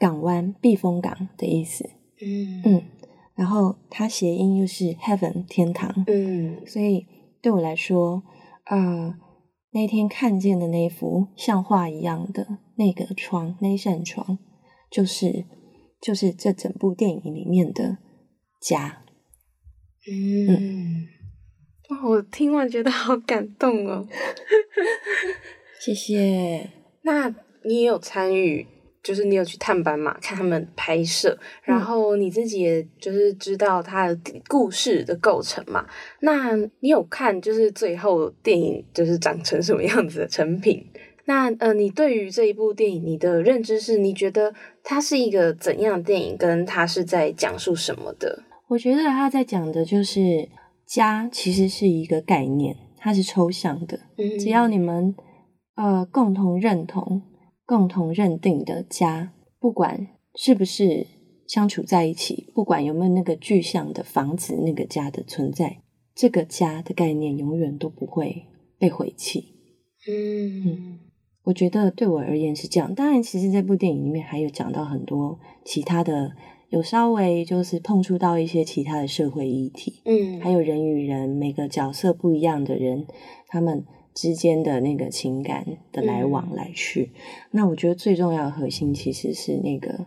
[0.00, 1.88] 港湾、避风港的意思，
[2.20, 2.82] 嗯嗯，
[3.36, 7.06] 然后它谐音又是 heaven 天堂，嗯所以
[7.40, 8.24] 对我来说，
[8.66, 9.14] 呃，
[9.70, 14.38] 那天看见的那幅像画一样的那个窗，那一扇窗，
[14.90, 15.44] 就是
[16.00, 17.98] 就是这整部电影里面的
[18.60, 19.04] 家。
[20.10, 21.06] 嗯，
[21.90, 24.06] 哇，我听完觉得好感动哦。
[25.84, 26.70] 谢谢。
[27.02, 27.28] 那
[27.64, 28.66] 你也有参与，
[29.02, 35.86] 就是你有去探班嘛，看他们拍摄，然后你自己也就是知道它的故事的构成嘛。
[36.20, 40.84] 那你有看就是最后电影就是长成什么样子的成品？
[41.26, 48.44] 那呃，你对于这一部电影，你的认知是你觉得它是一个怎样的电影，跟它是在讲述什么的？
[48.68, 50.48] 我觉得他在讲的就是
[50.86, 53.98] 家，其实是一个概念，它是抽象的。
[54.16, 55.14] 嗯只要你们
[55.74, 57.22] 呃共同认同、
[57.68, 61.06] 共同认定的家，不管是不是
[61.46, 65.82] 相处在一起，不管有没有那个具象的房子那个家的存在，
[66.14, 68.46] 这个家的概念永远都不会
[68.78, 69.54] 被毁弃。
[70.10, 70.98] 嗯
[71.44, 72.94] 我觉得对我而言是这样。
[72.94, 76.32] 当然，其实这部电影里面还有讲到很多其他的，
[76.70, 80.00] 有稍微就是碰触到一些其他的社会议题。
[80.06, 83.06] 嗯，还有人与人每个角色不一样的人，
[83.46, 83.84] 他们
[84.18, 87.12] 之间的那个情感的来往来去。
[87.52, 90.06] 那我觉得最重要的核心其实是那个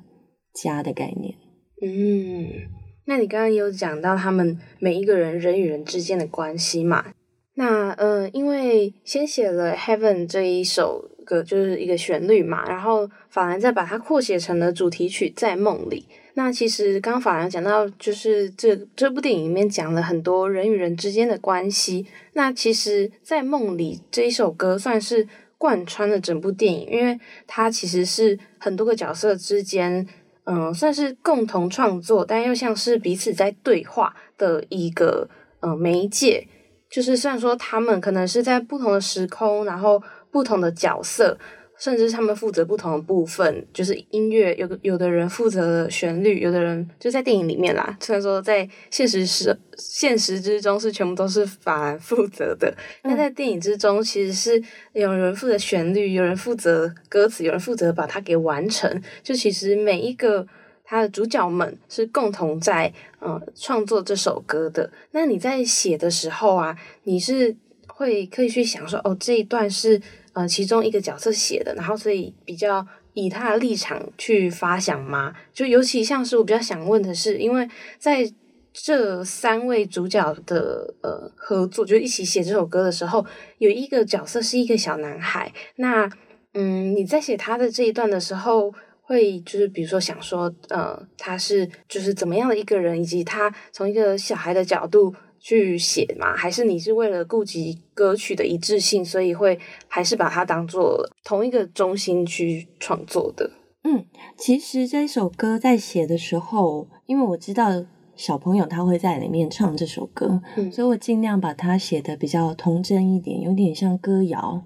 [0.54, 1.36] 家的概念。
[1.82, 2.68] 嗯，
[3.06, 7.14] 那你刚刚有讲到他们每一个人人与人之间的关系嘛？
[7.56, 16.06] 那呃，因为先写了《Heaven》这一首歌，就是一个旋律嘛，然后法兰再把它扩写成了主题曲《在梦里》。
[16.34, 22.06] 那其实刚刚法兰讲到，就是这这部电影里面讲了很多人与人之间的关系。
[22.34, 30.08] 那其实，在梦里这一首歌算是贯穿了整部电影，因为它其实是很多个角色之间。
[30.44, 36.48] 嗯，算是共同创作，但又像是彼此在对话的一个呃媒介。
[36.90, 41.38] 就是虽然说他们可能是在不同的时空，然后不同的角色，
[41.82, 47.98] 甚至他们负责不同的部分，就是音乐，有的有的人负责旋律，有的人就在电影里面啦。
[48.00, 54.64] 虽然说在现实时现实之中是全部都是法兰负责的，但在电影之中其实是
[54.94, 59.02] 有人负责旋律，有人负责歌词，有人负责把它给完成。
[59.24, 60.46] 就其实每一个
[60.84, 64.92] 他的主角们是共同在呃创作这首歌的。
[65.14, 67.56] 那你在写的时候啊，你是
[67.88, 70.00] 会可以去想说，哦，这一段是。
[70.34, 75.34] 呃，其中一个角色写的，然后所以比较以他的立场去发想吗？
[75.54, 77.68] 就尤其像是我比较想问的是，因为
[78.00, 78.32] 在
[78.72, 83.26] 这三位主角的呃合作，就一起写这首歌的时候，
[83.58, 85.52] 有一个角色是一个小男孩。
[85.76, 86.10] 那
[86.54, 95.14] 嗯，你在写他的这一段的时候，会就是比如说想说，呃，他是就是怎么样的一个人，以及他从一个小孩的角度。
[95.44, 96.36] 去写吗？
[96.36, 103.50] 还是你是为了顾及歌曲的一致性，所以会还是把它当做同一个中心去创作的？
[103.84, 104.06] 嗯，
[104.38, 107.84] 其实这首歌在写的时候，因为我知道
[108.16, 114.64] 小朋友他会在里面唱这首歌，所以我尽量把它写的比较童真一点，有点像歌谣，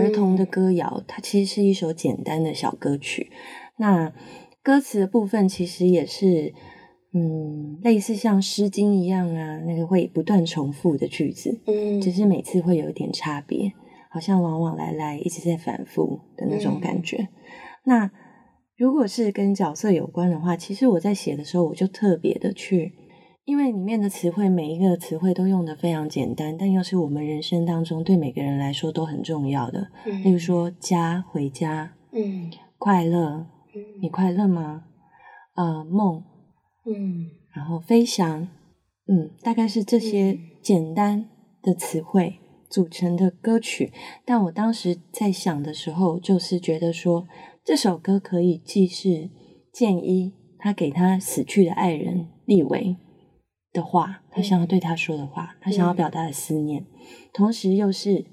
[0.00, 1.04] 儿童的歌谣。
[1.06, 3.30] 它其实是一首简单的小歌曲。
[3.76, 4.12] 那
[4.60, 6.52] 歌词的部分其实也是。
[7.18, 13.72] 嗯，类似像《诗经》一样啊，那个会不断重复的句子，嗯，只是每次会有一点差别，
[14.10, 17.28] 好像往往来来一直在反复的那种感觉。
[17.84, 18.10] 那
[18.76, 22.92] 如果是跟角色有关的话，其实我在写的时候，我就特别的去，
[23.46, 29.88] 因为里面的词汇每一个词汇都用的非常简单，但又是我们人生当中对每个人来说都很重要的。
[30.22, 33.46] 例如说家、回家，嗯，快乐，
[34.02, 34.84] 你快乐吗？
[35.54, 36.22] 呃，梦。
[36.88, 38.46] 嗯，然后飞翔，
[39.08, 41.28] 嗯，大概是这些简单
[41.60, 42.38] 的词汇
[42.70, 43.92] 组成的歌曲。
[44.24, 47.26] 但我当时在想的时候，就是觉得说，
[47.64, 49.30] 这首歌可以既是
[49.72, 52.96] 建一他给他死去的爱人立维
[53.72, 56.86] 的话，他想要对他说的话，他想要表达的思念，
[57.32, 58.24] 同时又是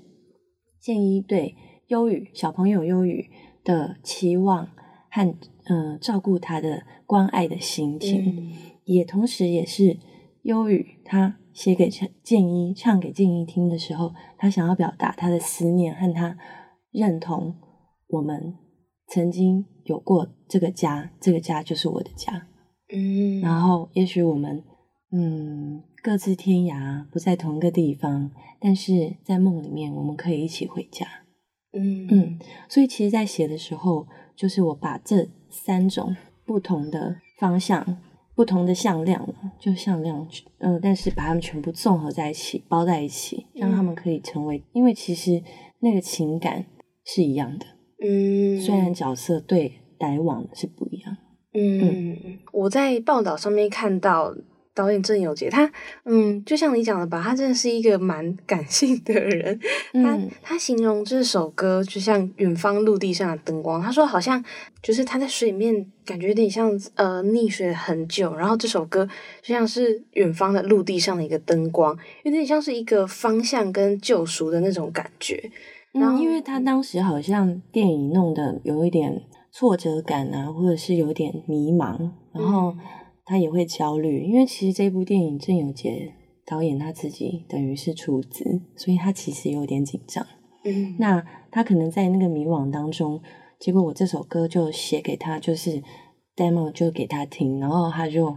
[0.79, 1.55] 建一对
[1.87, 3.31] 忧郁小朋友忧郁
[3.63, 4.69] 的期望
[5.09, 5.35] 和。
[5.65, 8.53] 嗯，照顾他的关爱的心情，
[8.85, 9.97] 也同时也是
[10.43, 10.99] 忧郁。
[11.05, 11.89] 他写给
[12.23, 16.37] 建一，唱给建一听的时候，他想要表达他的思念和他
[16.91, 17.55] 认同
[18.07, 18.55] 我们
[19.07, 22.47] 曾经有过这个家，这个家就是我的家。
[22.93, 24.63] 嗯，然后也许我们
[25.11, 31.07] 嗯各自天涯，不在同一个地方，但是在梦里面，我们可以一起回家。
[31.75, 35.27] 嗯嗯，所以其实，在写的时候，就是我把这。
[35.55, 36.15] 三种
[36.47, 37.99] 不同的方向，
[38.33, 39.23] 不同的向量，
[39.59, 45.43] 就向量，嗯，但是把它们全部综合在一起，包在一起，让他们可以成为，因为其实
[45.77, 46.65] 那个情感
[47.05, 47.67] 是一样的，
[48.03, 51.17] 嗯，虽然角色对来往是不一样，
[51.53, 54.33] 嗯，我在报道上面看到。
[54.75, 55.71] 导演郑有杰，他
[56.05, 59.59] 嗯，就像你讲的吧，他真的是一个蛮感性的人。
[59.93, 64.43] 他他形容这首歌就像远方陆地上的灯光，他说好像
[64.81, 69.07] 就是他在水面，感觉有点像呃溺水很久，然后这首歌
[69.43, 75.51] 就像是远方的陆地上的一个灯光，有点像是一个方向跟救赎的那种感觉。
[75.91, 82.75] 然后，因为他当时好像电影弄得有一点挫折感啊，或者是有点迷茫，然后。
[83.25, 86.13] 他也会焦虑，因为其实这部电影郑有杰
[86.45, 90.25] 导演他自己等于是出资，所以他其实有点紧张。
[90.65, 93.21] 嗯，那他可能在那个迷惘当中，
[93.59, 95.81] 结果我这首歌就写给他，就是
[96.35, 98.35] demo 就给他听，然后他就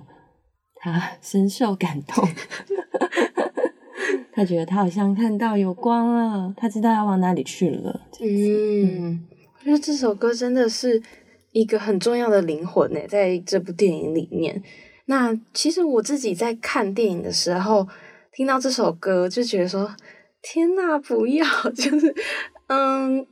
[0.77, 2.25] 他深受感动，
[4.33, 8.03] 他觉得他好像看到有光了，他知道要往哪里去了。
[8.20, 9.27] 嗯，
[9.59, 11.03] 我觉得这首歌真的是。
[11.59, 14.62] 一个很重要的灵魂呢，在这部电影里面。
[15.07, 17.88] 那其实我自己在看电影的时候，
[18.31, 19.90] 听到这首歌就觉得说
[20.42, 22.14] ：“天呐，不要！” 就是，
[22.66, 23.27] 嗯，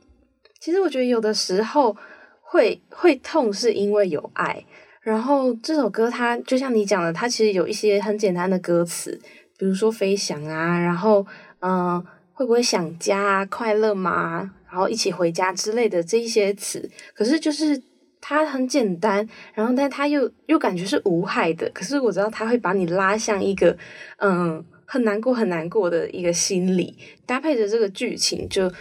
[0.59, 1.95] 其实我觉得有的时候
[2.41, 4.65] 会会痛，是因为有爱。
[5.01, 9.21] 然后这首歌它就像你讲的，它其实有一些很简单的歌词，
[9.55, 11.23] 比如说飞翔啊，然后
[11.59, 14.51] 嗯，会不会想家啊、快乐吗？
[14.67, 17.79] 然后一起回家之类的这一些词，可是就是。
[18.27, 21.69] 它很简单，然后但它又又感觉是无害的。
[21.69, 23.77] 可是我知道它会把你拉向一个
[24.17, 26.97] 嗯很难过很难过的一个心理，
[27.27, 28.71] 搭配着这个剧情，就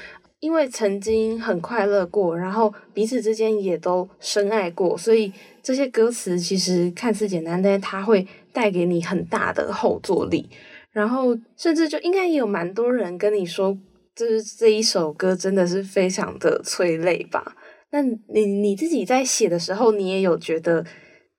[0.41, 5.31] 因为曾经很快乐过，然后彼此之间也都深爱过，所以
[5.63, 10.49] 这些歌词其实看似简单，但是它会带给你很大的后坐力。
[10.91, 13.77] 然后甚至就应该也有蛮多人跟你说，
[14.17, 17.55] 就是这一首歌真的是非常的催泪吧。
[17.95, 20.85] 那你你自己在写的时候，你也有觉得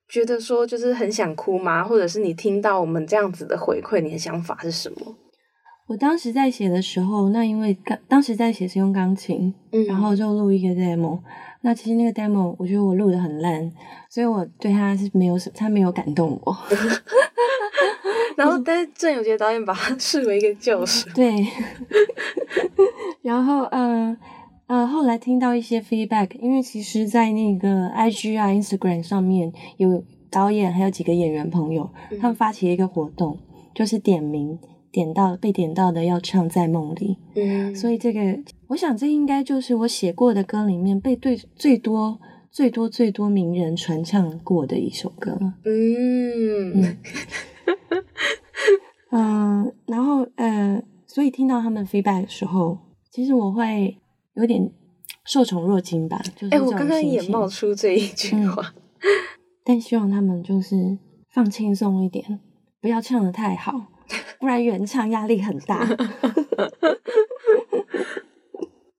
[0.08, 1.84] 觉得说就是很想哭吗？
[1.84, 5.14] 或者是你听到我们这样子的回馈，你的想法是什么？
[5.86, 11.20] 我当时在写的时候，那因为刚当时在写是用钢琴，嗯然后就录一个 demo。
[11.60, 13.70] 那其实那个 demo 我觉得我录的很烂，
[14.08, 16.56] 所以我对他是没有什，他没有感动我。
[18.34, 21.06] 然后，但是郑有杰导演把他视为一个救赎。
[21.10, 21.46] 对，
[23.22, 24.18] 然后嗯呃
[24.66, 31.88] 后来听到一些 feedback，因为其实，在那个 IG 啊、Instagram 上面有导演还有几个演员朋友，
[32.20, 33.38] 他们发起了一个活动，
[33.74, 34.58] 就是点名
[34.90, 37.16] 点到被点到的要唱《在梦里》。
[37.40, 38.20] 嗯，所以这个，
[38.68, 42.18] 我想这应该就是我写过的歌里面被对最多、
[42.50, 45.38] 最多、最多名人传唱过的一首歌。
[45.64, 46.96] 嗯嗯
[49.12, 52.78] 嗯，然后呃，所以听到他们 feedback 的时候，
[53.10, 53.96] 其实我会
[54.36, 54.70] 有点
[55.24, 56.22] 受宠若惊吧。
[56.36, 58.72] 就是哎、我刚刚也冒出这一句嗯话。
[59.64, 60.96] 但希望他们就是
[61.34, 62.40] 放轻松一点，
[62.80, 63.72] 不要唱的太好，
[64.38, 65.84] 不然原唱压力很大。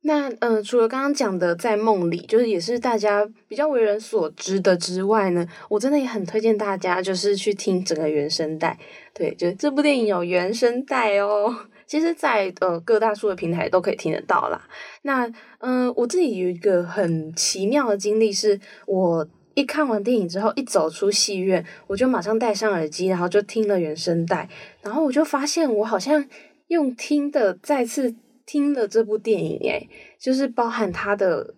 [0.02, 8.80] 那呃，除了刚刚讲的在梦里，就是也是大家比较为人所知的之外呢，我真的也很推荐大家就是去听整个原声带。
[9.14, 11.54] 对，就这部电影有原声带哦。
[11.88, 14.68] 其实在，呃各大数的平台都可以听得到啦。
[15.04, 15.28] 那
[15.60, 24.48] 嗯、我自己有一个很奇妙的经历，是我一看完电影之后，一走出戏院，我就马上戴上耳机，然后就听了原声带，
[24.82, 26.24] 然后我就发现我好像
[26.68, 28.14] 用听的再次
[28.46, 31.56] 听了这部电影，诶，就是包含它的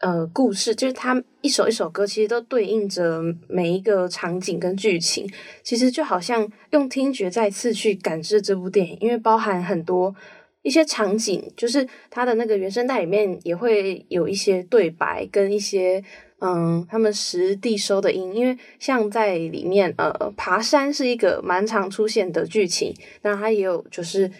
[0.00, 5.28] 呃故事，就是它一首一首歌，其实都对应着每一个场景跟剧情，
[5.62, 10.14] 其实就好像用听觉再次去感知这部电影，因为包含很多。
[10.62, 16.02] 一些场景，就是它的那个原声带里面也会有一些对白跟一些
[16.40, 22.92] 嗯，他们实地收的音，因为像在里面呃，爬山是一个蛮常出现的剧情，
[23.22, 24.30] 那它也有就是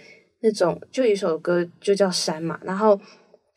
[0.40, 3.00] 那种就一首歌就叫山嘛，然后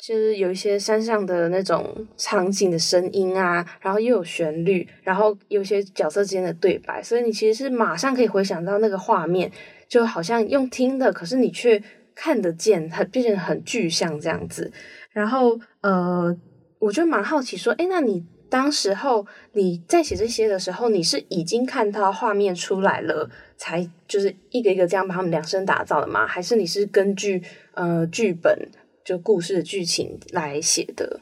[0.01, 9.51] 就是有一些山上的那种场景的声音啊，然后又有旋律，然后有些角色之间的对白，所以你其实是马上可以回想到那个画面，
[9.87, 11.81] 就好像用听的，可是你却
[12.15, 14.71] 看得见，很变成很具象这样子。
[15.11, 16.35] 然后呃，
[16.79, 26.25] 我就蛮好奇说，诶，那你当时候你在写这些的时候，你是已经看到画面出来了，才就是一个一个这样把他们量身打造的吗？
[26.25, 27.43] 还是你是根据
[27.75, 28.67] 呃剧本
[29.05, 31.21] 就故事的剧情来写的？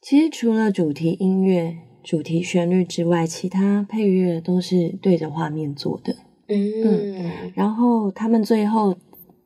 [0.00, 6.16] 其实除了主题音乐、主题旋律之外，其他配乐都是对着画面做的。
[6.50, 8.96] 嗯然后他们最后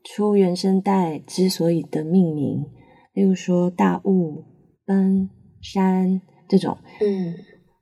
[0.04, 2.64] 出原声带之所以的命名，
[3.14, 4.44] 例如说大雾、
[4.84, 5.28] 奔、
[5.60, 7.34] 山这种，嗯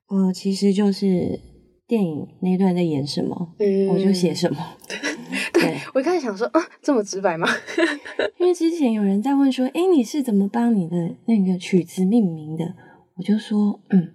[0.08, 1.38] 呃，其实就是
[1.86, 4.76] 电影那段在演什么，嗯我就写什么。
[5.52, 7.48] 对，我一开始想说，啊，这么直白吗？
[8.38, 12.74] 因为之前有人在问说，诶，你是怎么帮你的那个曲子命名的？
[13.16, 14.12] 我就说，嗯，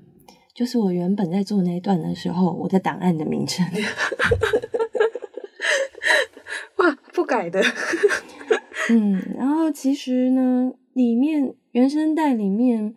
[0.53, 3.65] 就是我原本在做那一段的时候，我的档案的名称。
[6.77, 7.61] 哇，不改的。
[8.89, 12.93] 嗯，然后其实呢，里面原声带里面，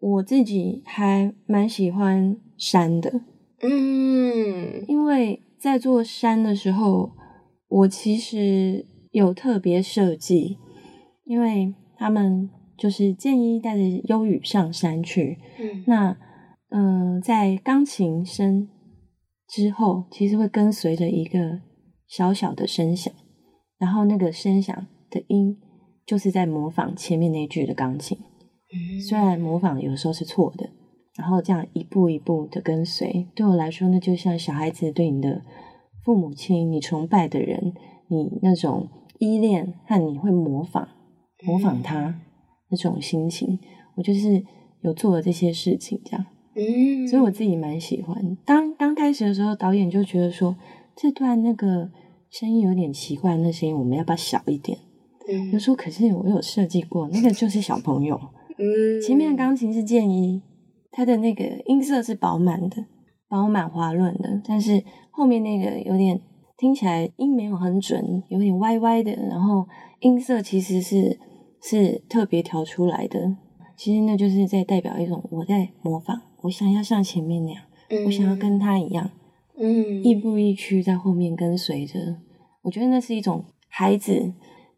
[0.00, 3.20] 我自己还蛮喜欢山的，
[3.62, 7.10] 嗯因为在做山的时候，
[7.68, 10.58] 我其实有特别设计，
[11.24, 15.84] 因为他们就是建议带着忧郁上山去，嗯。
[15.86, 16.16] 那
[16.68, 18.68] 嗯、呃在钢琴声
[19.48, 21.60] 之后，其实会跟随着一个
[22.06, 23.12] 小小的声响，
[23.78, 25.56] 然后那个声响的音
[26.04, 28.18] 就是在模仿前面那句的钢琴，
[29.08, 30.70] 虽然模仿有时候是错的，
[31.16, 35.42] 然后这样一步一步的跟随，对我来说，那就像小孩子对你的
[36.06, 37.74] 父母亲、你崇拜的人，
[38.06, 38.88] 你那种
[39.18, 40.88] 依恋和你会模仿
[41.44, 42.20] 模仿他
[42.70, 43.58] 那种心情，
[43.96, 44.44] 我就是
[44.82, 46.24] 有做了这些事情，这样。
[46.54, 48.38] 嗯，所以我自己蛮喜欢。
[48.44, 50.56] 当刚开始的时候，导演就觉得说
[50.94, 51.90] 这段那个
[52.30, 54.78] 声音有点奇怪，那声音我们要不要小一点？
[55.28, 58.16] 嗯就说可是我有设计过，那个就是小朋友。
[58.58, 60.40] 嗯前面的钢琴是建一，
[60.92, 62.84] 它的那个音色是饱满的、
[63.28, 66.20] 饱满滑润的，但是后面那个有点
[66.56, 69.66] 听起来音没有很准，有点歪歪的，然后
[70.00, 71.18] 音色其实是
[71.62, 73.36] 是特别调出来的。
[73.76, 77.62] 其实那就是在代表一种我在模仿，我想要像前面那样，
[78.06, 79.10] 我想要跟他一样，
[79.58, 82.16] 嗯亦步亦趋在后面跟随着。
[82.62, 84.32] 我觉得那是一种孩子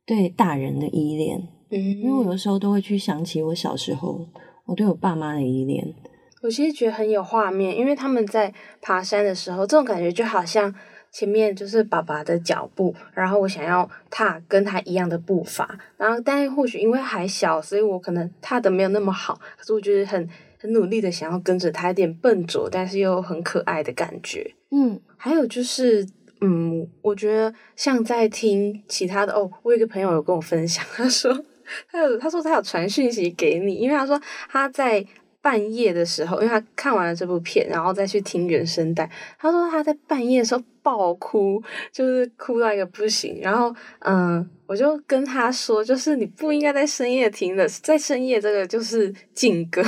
[0.04, 1.48] 对大人的依恋。
[1.70, 4.26] 嗯，因为我有时候都会去想起我小时候，
[4.66, 5.94] 我对我爸妈的依恋。
[6.42, 10.72] 我其实觉得很有画面，因为他们在爬山的时候，这种感觉就好像
[11.10, 20.28] 前面就是爸爸的脚步，然后我想要踏跟他一样的步伐，然后但是或许因为还小，所以我可能踏的没有那么好，可是我觉得很
[20.60, 24.54] 很努力的想要跟着他，有点笨拙，但是又很可爱的感觉。
[24.70, 26.06] 嗯，还有就是，
[26.40, 31.44] 嗯，我觉得像在听其他的哦，我有一个朋友有跟我分享，他说
[31.90, 35.04] 他有他说他有传讯息给你，因为他说他在
[35.48, 49.82] 半夜的时候，因为他看完了这部片，然后再去听原声带，他说他在半夜的时候爆哭，就是哭到一个不行，然后嗯，我就跟他说，就是你不应该在深夜听的，在深夜这个就是禁歌，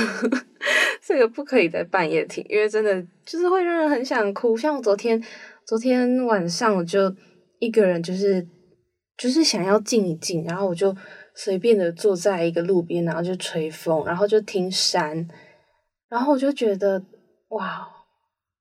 [1.05, 4.57] 这个不可以在半夜听，因为真的就是会让人很想哭。
[4.57, 5.23] 像我昨天
[5.63, 7.15] 昨天晚上我就
[7.59, 8.43] 一个人，就是
[9.15, 10.95] 就是想要静一静，然后我就
[11.35, 15.27] 随便的坐在一个路边，然后就吹风，然后就听山，
[16.11, 17.01] 然后我就觉得
[17.51, 17.87] 哇，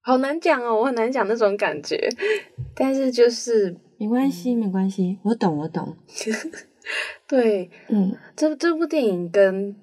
[0.00, 2.08] 好难讲哦，我很难讲那种感觉，
[2.76, 5.96] 但是就是没关系，没关系，我懂，我懂。
[7.26, 9.74] 对嗯，这这部电影跟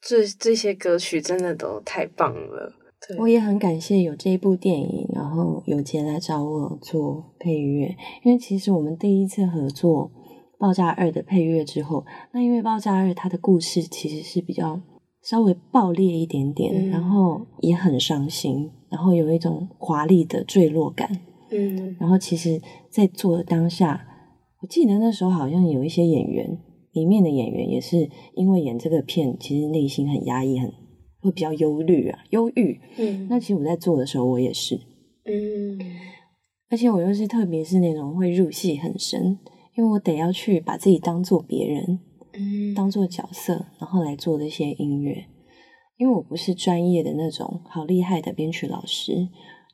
[0.00, 2.72] 这这些歌曲真的都太棒了。
[3.06, 7.94] 对，我也很感谢有这一部电影，然后有杰来找我做配乐，
[8.24, 10.10] 因为其实我们第一次合作
[10.58, 14.80] 《爆炸二》的配乐之后，那因为《爆炸二》它的故事其实是比较
[15.22, 16.88] 稍微爆裂一点点，嗯。
[16.90, 21.10] 然后也很伤心，然后有一种华丽的坠落感，
[21.50, 21.96] 嗯。
[21.98, 24.06] 然后其实，在做的当下，
[24.62, 26.58] 我记得那时候好像有一些演员，
[26.92, 30.72] 里面的演员也是因为演这个片，其实内心很压抑，很
[31.20, 32.80] 会比较忧虑啊，忧郁。
[32.98, 33.26] 嗯。
[33.28, 34.76] 那其实我在做的时候，我也是，
[35.24, 35.78] 嗯。
[36.70, 39.36] 而且我又是特别是那种会入戏很深，
[39.76, 41.98] 因为我得要去把自己当做别人，
[42.32, 45.26] 嗯当做角色，然后来做这些音乐。
[45.96, 49.28] 因为我不是专业的那种好厉害的编曲老师，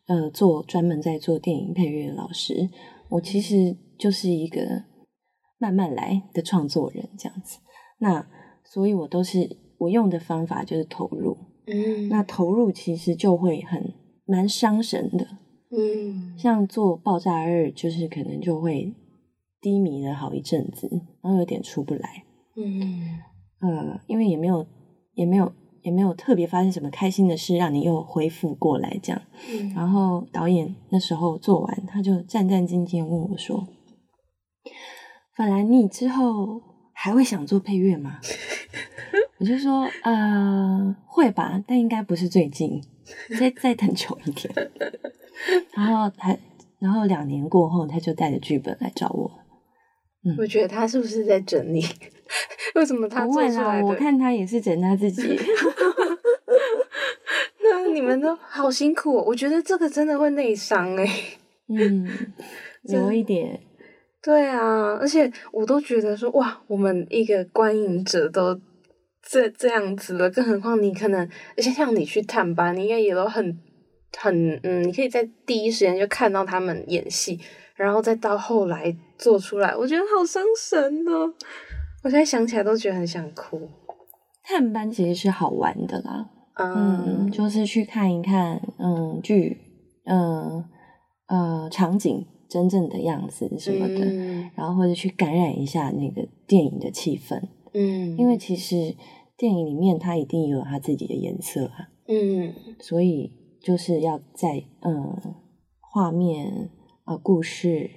[0.08, 2.68] 呃，做专门在做电影配乐的老师，
[3.10, 4.82] 我其实就是一个
[5.58, 7.60] 慢慢来的创作人这样子。
[7.98, 8.26] 那
[8.64, 11.36] 所以，我都是我用的方法就是投入。
[11.68, 13.92] 嗯那投入其实就会很
[14.24, 15.26] 蛮伤神的，
[15.70, 18.92] 嗯像做爆炸日，就是可能就会
[19.60, 20.88] 低迷了好一阵子，
[21.22, 22.24] 然后有点出不来。
[22.56, 23.18] 嗯
[23.60, 24.66] 呃，因为也没有
[25.14, 25.52] 也没有
[25.82, 29.22] 也没有特别发生什么开心的事，让你又恢复过来这样。
[29.50, 33.66] 嗯然后导演那时候做完，他就战战兢兢问我说
[35.36, 36.60] ：“法兰，你之后
[36.92, 38.20] 还会想做配乐吗？”
[39.38, 42.82] 我就说：“呃，会吧，但应该不是最近，
[43.38, 44.52] 再再等久一点。
[45.76, 46.38] ”然后还
[46.78, 49.30] 然后两年过后，他就带着剧本来找我。
[50.38, 51.84] 我觉得他是不是在整你？
[52.74, 53.86] 为什么他不会出来的？
[53.86, 55.22] 我看他也是整他自己。
[57.62, 61.08] 那你们都好辛苦、哦，我觉得这个真的会内伤哎。
[61.68, 62.08] 嗯，
[62.84, 63.60] 有一点。
[64.22, 68.60] 对啊，而且我都觉得说哇，我们一个观影者都
[69.22, 71.20] 这这样子了，更何况你可能，
[71.56, 73.56] 而且像你去探班，你应该也都很
[74.16, 77.38] 很嗯，你可以在第一时间就看到他们演戏，
[77.76, 81.32] 然后再到后来做出来，我觉得好伤神哦。
[82.02, 83.60] 我现在想起来都觉得很想哭。
[84.42, 89.58] 探班其实是好玩的啦，嗯嗯，就是去看一看，嗯，剧，
[90.04, 90.64] 嗯
[91.26, 97.42] 呃，场景真正的样子什么的，嗯然后或者去感染一下那个电影的气氛，
[97.74, 98.94] 嗯，因为其实
[99.36, 105.34] 电影里面它一定有它自己的颜色啊，嗯所以就是要在嗯
[105.80, 106.70] 画面
[107.06, 107.88] 啊、故事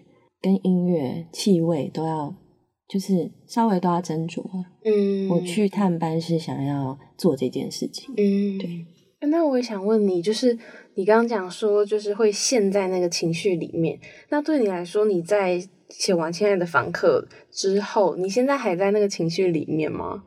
[0.42, 2.34] 跟音乐、气味都要，
[2.88, 4.64] 就是稍微都要斟酌啊。
[4.86, 8.14] 嗯，我去探班是想要做这件事情。
[8.16, 8.86] 嗯，对。
[9.28, 10.58] 那我也想问你，就是
[10.96, 14.00] 你刚刚讲说，就是会陷在那个情绪里面。
[14.30, 20.24] 那对你来说，你在写完《亲爱的房客》之后，你现在还在那个情绪里面吗？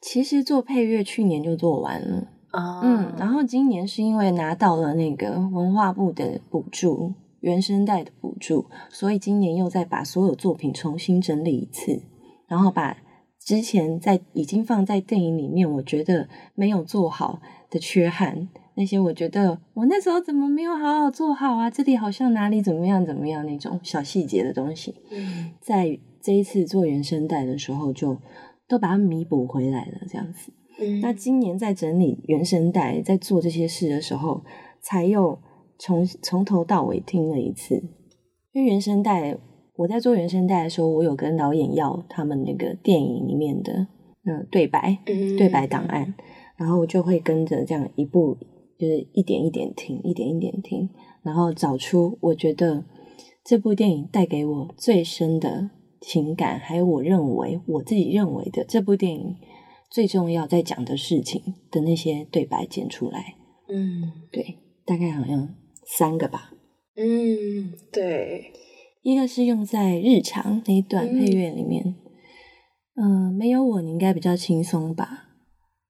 [0.00, 12.02] 其实做配乐去年就做完了，啊嗯，然后今年是因为拿到了那个文化部的补助，原声带的补助，所以今年又再把所有作品重新整理一次，
[12.46, 12.98] 然后把
[13.38, 21.70] 之前在已经放在电影里面，我觉得没有做好的缺憾，那些我觉得我那时候怎么没有好好做好啊？
[21.70, 28.18] 这里好像哪里怎么样怎么样那种小细节的东西，嗯在这一次做原声带的时候就
[28.66, 30.52] 都把它弥补回来了，这样子。
[30.80, 34.44] 嗯那今年在整理原声带，在做这些事的时候，
[34.80, 35.40] 才又
[35.78, 37.82] 从从头到尾听了一次。
[38.52, 39.38] 因为原声带，
[39.76, 43.86] 我在做原声带的时候，我有跟导演要他们那个电影里面的
[44.24, 46.14] 嗯对白，嗯对白档案。
[46.56, 48.36] 然后我就会跟着这样一步，
[48.76, 50.90] 就是一点一点听，一点一点听，
[51.22, 52.84] 然后找出我觉得
[53.44, 55.70] 这部电影带给我最深的
[56.00, 59.36] 情感，还有我认为我自己认为的这部电影
[59.88, 63.36] 最重要在讲的事情的那些对白剪出来。
[63.68, 65.54] 嗯对，大概好像
[65.96, 66.52] 三个吧。
[66.96, 68.52] 嗯，对，
[69.02, 71.94] 一个是用在日常那一段配乐里面，
[72.96, 75.28] 嗯、没有我你应该比较轻松吧，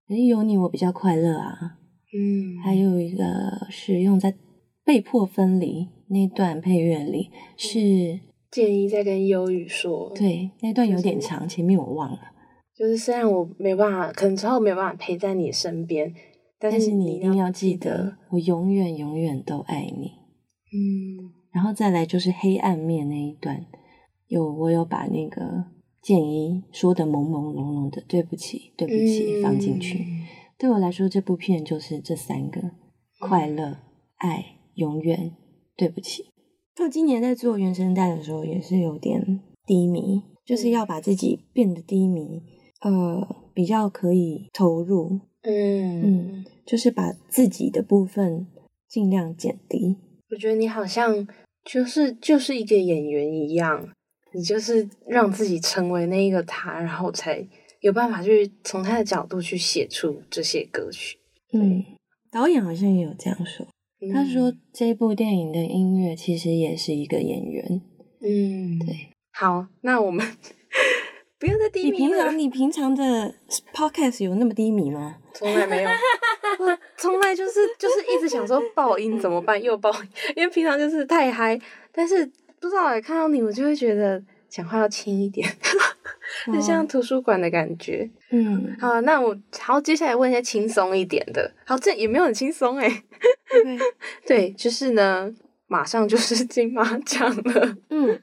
[0.06, 1.78] 可是有你我比较快乐啊。
[2.14, 4.34] 嗯，还有一个是用在
[4.84, 8.20] 被迫分离那段配乐里，是。
[8.50, 12.18] 建议在跟忧郁说，，对那段有点长，前面我忘了，
[12.74, 16.14] 就是虽然我没办法，可能之后没办法陪在你身边，
[16.58, 20.12] 但但是你你一定要记得得，，我永远永远都爱你。
[20.72, 23.64] 嗯然后再来就是黑暗面那一段，
[24.26, 25.64] 有我有把那个
[26.02, 29.98] 建一说的朦朦胧胧的对不起对不起放进去。
[29.98, 30.26] 嗯
[30.58, 32.72] 对我来说，这部片就是这三个：
[33.20, 33.78] 快乐、
[34.16, 34.44] 爱、
[34.74, 35.36] 永远。
[35.76, 36.24] 对不起。
[36.82, 42.42] 我今年在做原声带的时候，也是有点低迷，就是要把自己变得低迷，
[42.80, 48.46] 呃，比较可以投入，嗯嗯，就是把自己的部分
[48.88, 49.96] 尽量减低。
[50.30, 51.26] 我觉得你好像
[51.64, 53.88] 就是就是一个演员一样，
[54.34, 57.46] 你就是让自己成为那一个他，然后才
[57.80, 61.18] 有办法去从他的角度去写出这些歌曲。
[61.52, 61.84] 嗯，
[62.30, 63.66] 导演好像也有这样说。
[64.12, 67.82] 他说这部电影的音乐其实也是一个演员。
[68.20, 69.08] 嗯，对。
[69.32, 70.24] 好，那我们
[71.38, 72.08] 不要再低你迷了。
[72.08, 73.34] 平常你平常的
[73.72, 75.18] podcast 有那么低迷吗？
[75.38, 75.90] 从来没有，
[76.58, 81.58] 我从来就是就是一直想说爆音怎么办，又爆音，因为平常就是太嗨，
[81.92, 82.26] 但是
[82.58, 85.48] 不知道哎，看到你我就会觉得讲话要轻一点，
[86.52, 88.10] 就像图书馆的感觉。
[88.30, 91.52] 嗯，好，那我好，接下来问一些轻松一点的。
[91.64, 93.04] 好，这也没有很轻松哎。
[93.48, 93.78] 对，
[94.26, 95.32] 对，就是呢，
[95.68, 97.76] 马上就是金马奖了。
[97.90, 98.20] 嗯，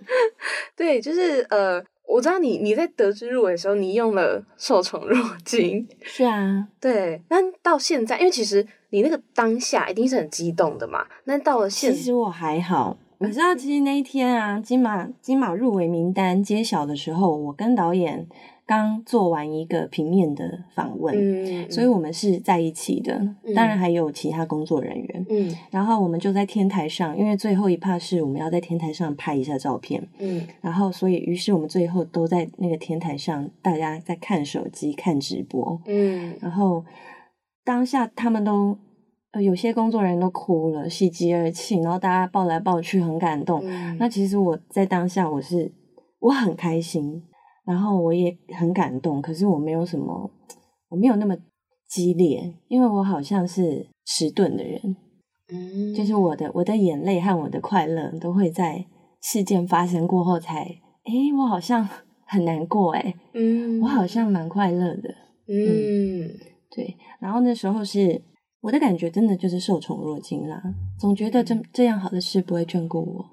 [0.76, 5.88] 对，就是呃，我知道你你在得知入围的时候，你用了受宠若惊。
[6.02, 11.06] 是啊，对，那到现在，因为其实你那个当下一定是很激动的嘛。
[11.26, 12.98] 那到了现其，实我还好。
[13.20, 18.28] 你知道，其实那一天啊，金马金马入围名单揭晓的时候，我跟导演
[18.68, 23.14] 刚做完一个平面的访问，嗯，所以我们是在一起的。
[23.56, 25.26] 当然还有其他工作人员。
[25.30, 36.84] 嗯然后我们就在天台上，因为最后一趴是我们要在天台上拍一下照片，嗯然后所以于是我们最后都在那个天台上，大家在看手机看直播，嗯然后
[37.64, 38.76] 当下他们都
[39.34, 43.62] 呃有些工作人员都哭了，喜极而泣，然后大家抱来抱去，很感动。
[43.64, 45.72] 嗯，那其实我在当下我是
[46.20, 47.22] 我很开心，
[47.66, 50.30] 然后我也很感动，可是我没有什么，
[50.90, 51.36] 我没有那么
[51.88, 54.96] 激烈，因为我好像是迟钝的人，
[55.52, 58.86] 嗯就是我的我的眼泪和我的快乐都会在
[59.22, 60.64] 事件发生过后才，
[61.06, 61.88] 诶，我好像
[62.28, 65.10] 很难过，诶，嗯，我好像蛮快乐的，
[65.48, 66.30] 嗯
[66.72, 66.96] 对。
[67.20, 68.22] 然后那时候是
[68.62, 70.62] 我的感觉，真的就是受宠若惊啦，
[71.00, 73.26] 总觉得这这样好的事不会眷顾我。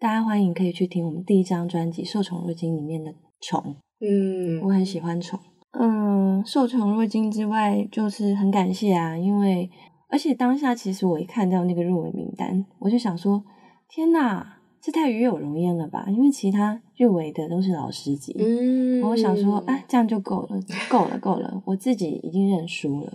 [0.00, 3.14] 大家欢迎可以去听我们第一张专辑《受宠若惊》里面的
[3.44, 5.38] 宠，嗯我很喜欢宠。
[5.78, 9.68] 嗯，受宠若惊之外，就是很感谢啊，因为
[10.08, 13.42] 而且当下其实我一看到那个入围名单，我就想说，
[13.88, 16.06] 天哪，这太与有荣焉了吧？
[16.08, 23.12] 因为其他入围的都是老师级，嗯，我想说，啊，这样就够了，够了，够了，我自己已经认输了。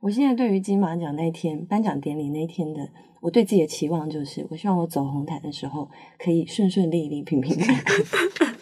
[0.00, 2.88] 我现在对于金马奖那一天颁奖典礼那一天的，
[3.20, 8.59] 我对自己的期望就是，我希望我走红毯的时候可以顺顺利利、平平安安。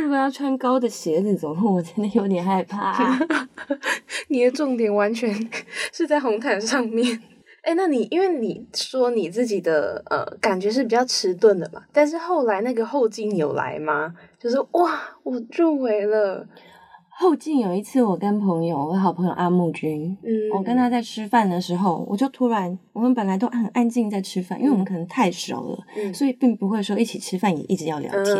[0.00, 3.18] 如果要穿高的鞋子走路， 我真的有点害怕。
[4.28, 5.34] 你的重点完全
[5.92, 7.20] 是在红毯上面。
[7.62, 14.14] 哎，那你因为你说你自己的呃感觉是比较迟钝的嘛，但是后来那个后劲有来吗？
[14.38, 16.46] 就是哇，我入围了，
[17.20, 28.36] 后劲有一次，我跟朋友，我好朋友阿木君，嗯，我跟他在吃饭的时候，我就突然，我们本来都很安静在吃饭，因为我们可能太熟了，嗯所以并不会说一起吃饭也一直要聊天。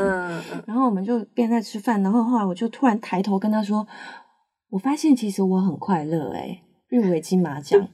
[0.65, 3.85] 然后我们就边在吃饭，然后后来我就突然抬头跟他说
[4.71, 7.85] ：“我发现其实我很快乐诶、入围金马奖。”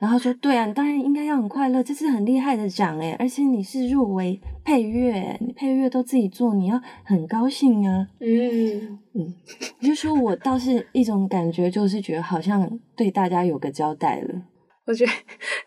[0.00, 9.34] 然后他说：“对啊，你当然应该要很快乐，这是很厉害的奖诶、而且你是入围配乐，你配乐都自己做，你要很高兴啊。”嗯，
[9.80, 14.42] 我就说我倒是一种感觉，就是觉得好像对大家有个交代了。
[14.86, 15.12] 我觉得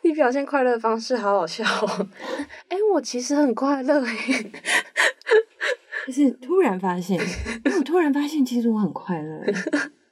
[0.01, 2.07] 你表现快乐的方式好好笑哦。
[2.69, 4.15] 哎，我其实很快乐哎。
[6.05, 7.17] 就是突然发现，
[7.63, 9.41] 因为我突然发现，其实我很快乐。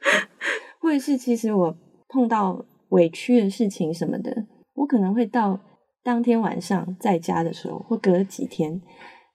[0.79, 1.75] 或者是其实我
[2.07, 5.59] 碰到委屈的事情什么的，我可能会到
[6.03, 8.81] 当天晚上在家的时候，或隔几天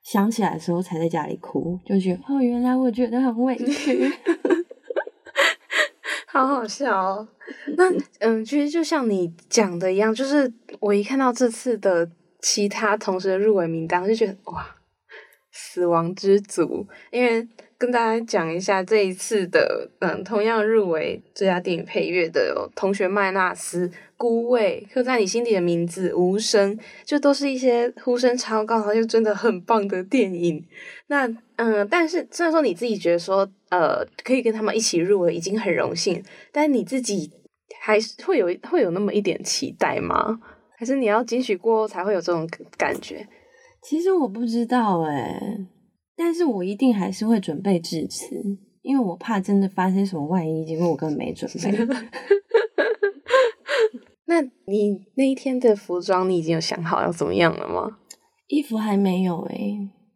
[0.02, 4.10] 想起来的时候才在家里哭，就觉得哦，原来我觉得很委屈。
[6.26, 7.28] 好好笑哦。
[7.76, 7.84] 那
[8.18, 12.10] 嗯，其实就像你讲的一样，就是我一看到这次的
[12.40, 14.76] 其他同事的入围名单，我就觉得哇，
[15.50, 16.86] 死亡之组。
[17.10, 17.48] 因为
[17.78, 30.64] 跟大家讲一下，这一次的嗯，同样入围最佳电影配乐的有《同学麦纳斯》《孤味》《刻在你心底的名字》《无声》，就都是一些呼声超高，然后又真的很棒的电影。
[31.08, 37.30] 那嗯，但是虽然说你自己觉得说呃，可以跟他们一起入围已经很荣幸，但你自己。
[37.78, 40.40] 还是会有会有那么一点期待吗？
[40.76, 43.24] 还是你要惊喜过后才会有这种感觉？
[43.82, 45.40] 其实我不知道哎，
[46.16, 48.34] 但是我一定还是会准备致辞，
[48.82, 51.70] 因为我怕真的发生什么万一，结果我根本没准备。
[54.26, 57.98] 那你那一天的服装，你已经有想好要怎么样了吗？
[58.48, 59.56] 衣服还没有哎，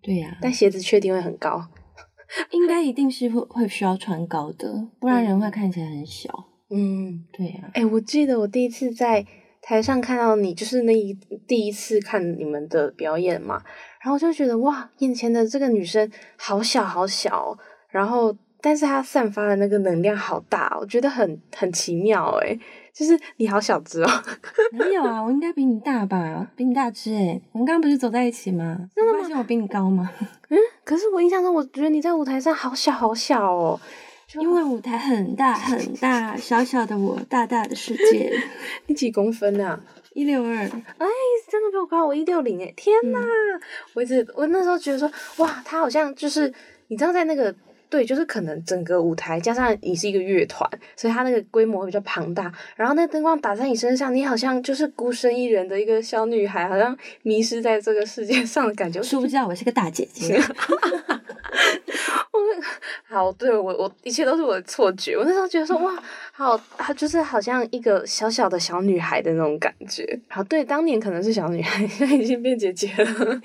[0.03, 1.69] 对呀，但鞋子确定会很高，
[2.51, 6.29] 应该一定是会会需要穿高的，不然人会看起来很小。
[6.71, 7.71] 嗯，对呀。
[7.75, 9.27] 哎，我记得我第一次在
[9.61, 11.13] 台上看到你，就是那一
[11.47, 13.63] 第一次看你们的表演嘛，
[14.03, 17.59] 然后就觉得哇，眼前的这个女生好小好小，
[17.91, 22.57] 然后但是她散发的那个能量好大，我觉得很很奇妙哎，
[22.93, 24.09] 就是你好小只哦。
[24.73, 27.41] 没有啊，我应该比你大吧，比你大只哎。
[27.53, 28.89] 我们刚刚不是走在一起吗？
[28.95, 30.11] 真的发现我比你高吗？
[30.51, 33.81] 嗯，可是我印象中，我觉得你在舞台上好小好小哦。
[34.39, 38.33] 因为舞台很大很大，小小的我，大大的世界。
[38.87, 39.81] 你几公分啊？
[40.15, 40.55] 一六二。
[40.55, 41.07] 哎，
[41.51, 42.73] 真的比我高，我一六零哎！
[42.77, 43.19] 天呐，
[43.93, 46.53] 我一直我那时候觉得说，哇，他好像就是
[46.87, 47.53] 你知道，在那个
[47.91, 52.51] 对，就是可能整个舞台加上你是一个乐团，所以它那个规模会比较庞大。
[52.77, 59.03] 然后那灯光打在你身上，你好像就是孤身一人的一个小女孩，好像迷失在这个世界上的感觉。
[59.03, 60.41] 殊不知道我是个大姐姐。
[62.33, 62.39] 我
[63.09, 65.17] 好，对我我一切都是我的错觉。
[65.17, 65.93] 我那时候觉得说哇，
[66.31, 70.21] 好，她就是好像一个小小的小女孩的那种感觉。
[70.29, 73.41] 好，对，当年可能是小女孩，现在已经变姐姐了。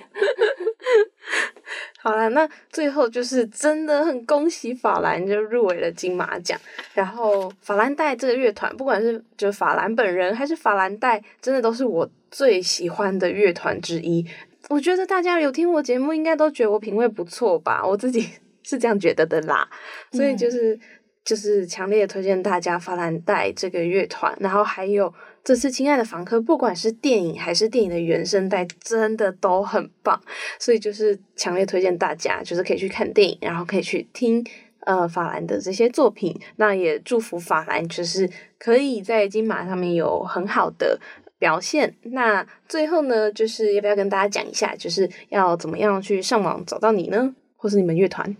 [2.06, 6.56] 好了，那最后就是真的很恭喜法兰就入围了金马奖。
[6.94, 14.24] 然后法兰黛这个乐团，不管是就法兰本人还是法兰黛，真的都是我最喜欢的乐团之一。
[14.70, 17.84] 我觉得大家有听我节目，应该都觉得我品味不错吧？
[17.84, 18.30] 我自己。
[18.68, 19.70] 是这样觉得的啦，
[20.12, 20.76] 所以就是
[21.24, 25.14] 就是强烈推荐大家法兰黛这个乐团，然后还有
[25.46, 30.20] 这次《亲爱的房客》，不管是电影还是电影的原声带，真的都很棒，
[30.60, 34.44] 所以就是强烈推荐大家，就是可以去看电影，然后可以去听
[34.80, 38.28] 呃法兰的这些作品，那也祝福法兰就是
[38.58, 41.00] 可以在金马上面有很好的
[41.38, 41.96] 表现。
[42.02, 48.36] 那最后呢，就是要不要跟大家讲一下，就是要怎么样去上网找到你呢，或是你们乐团？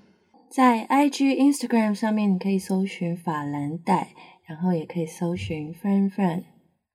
[0.50, 4.08] 在 IG、Instagram 上面，你可以搜寻法兰黛，
[4.48, 6.42] 然后也可以搜寻 Friend Friend，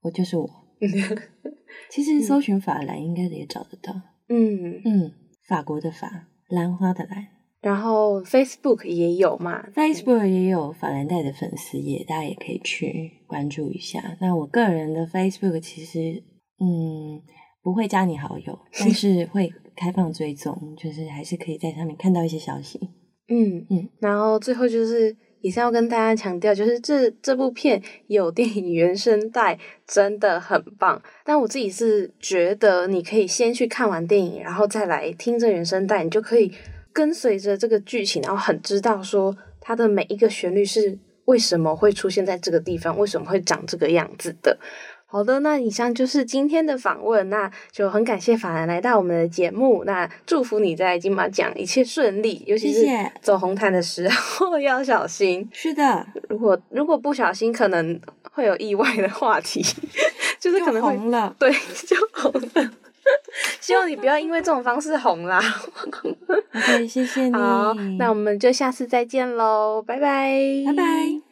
[0.03, 0.49] 我就是我。
[1.91, 3.93] 其实搜寻法兰应该也找得到。
[4.29, 5.13] 嗯嗯，
[5.47, 7.27] 法国的法，兰花的兰。
[7.61, 14.17] 然后 Facebook 也有嘛？Facebook 也有法兰黛的粉丝页，大家也可以去关注一下。
[14.21, 16.23] 那我个人的 Facebook 其实，
[16.59, 17.21] 嗯，
[17.63, 22.81] 不会加你好友，但 是会开放追踪，就是还是可以在上面看到一些消息。
[23.29, 31.01] 嗯嗯，然后最后就是也是要跟大家强调，就是这这部片有电影原声带，真的很棒。
[31.25, 36.53] 但我自己是觉得，你可以先去看完电影，然后再来听这原声带，你就可以
[36.93, 44.59] 跟随着这个剧情，然后很知道说它的每一个旋律是为什么会出现在这个地方，为什么会长这个样子的。
[45.11, 52.87] 好的，那以上就是今天的访问，那就很感谢法兰来到我们的节目，那祝福你在金马奖一切顺利，尤其是
[53.21, 55.49] 走红毯的时候 要小心。
[55.53, 58.01] 是的，如果如果不小心，可能
[58.31, 59.61] 会有意外的话题，
[60.39, 61.51] 就是可能红了，对，
[61.87, 62.71] 就红了。
[63.61, 65.43] 希望你不要因为这种方式红啦。
[66.55, 67.33] OK，谢谢你。
[67.33, 71.30] 好，那我们就下次再见喽，拜拜，拜拜。